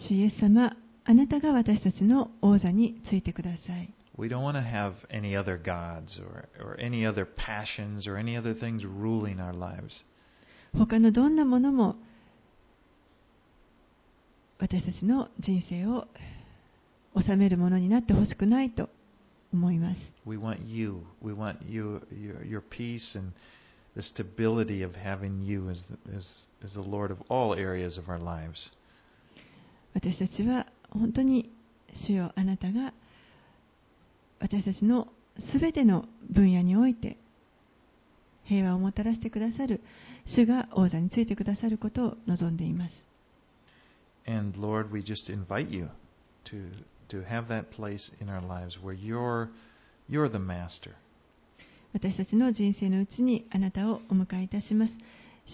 [0.00, 3.92] 主イエス様、あなたが私たちの王座についてください。
[4.18, 8.36] We don't want to have any other gods or, or any other passions or any
[8.36, 10.04] other things ruling our lives.
[10.72, 11.96] 他のどんなものも
[14.58, 16.06] 私たちの人生を
[17.20, 18.88] 治めるものになってほしくないと
[19.52, 20.00] 思います。
[20.24, 21.02] We want you.
[21.22, 23.32] We want you, your, your peace and
[23.94, 28.08] the stability of having you as the, as, as the Lord of all areas of
[28.08, 28.70] our lives.
[29.93, 31.51] 私たちは本当に
[32.07, 32.93] 主よあなたが
[34.39, 35.07] 私たちの
[35.53, 37.17] すべての分野において
[38.45, 39.81] 平和をもたらしてくださる
[40.35, 42.95] 主が王座についてくださることを望んでいます。
[44.27, 45.89] And Lord, we just invite you
[46.45, 46.71] to,
[47.09, 49.49] to have that place in our lives where you're,
[50.09, 50.91] you're the master.
[51.93, 54.93] 私たちの人生のうちにあなたをお迎えいたします。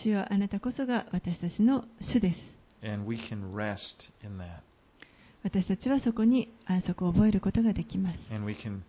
[0.03, 2.56] 主よあなたこそが私たちの主です。
[2.83, 4.61] And we can rest in that.
[5.43, 8.33] 私たちはそこに安息を覚えることができます。
[8.33, 8.81] And we can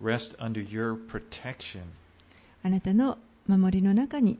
[0.00, 1.84] rest under your protection,
[2.62, 4.38] あなたの守りの中に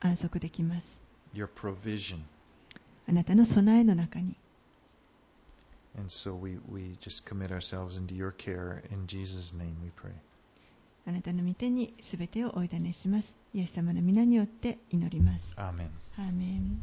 [0.00, 0.86] 安息できます。
[1.34, 2.20] your provision.
[3.08, 4.36] あなたの備えの中に。
[5.96, 8.82] And so we, we just commit ourselves into your care.
[8.92, 10.12] In Jesus' name we pray.
[11.06, 13.28] あなたの御手にすべてをお委ねします。
[13.54, 15.44] イエス様の皆によって祈ります。
[15.56, 15.88] Amen.
[16.18, 16.82] アーメン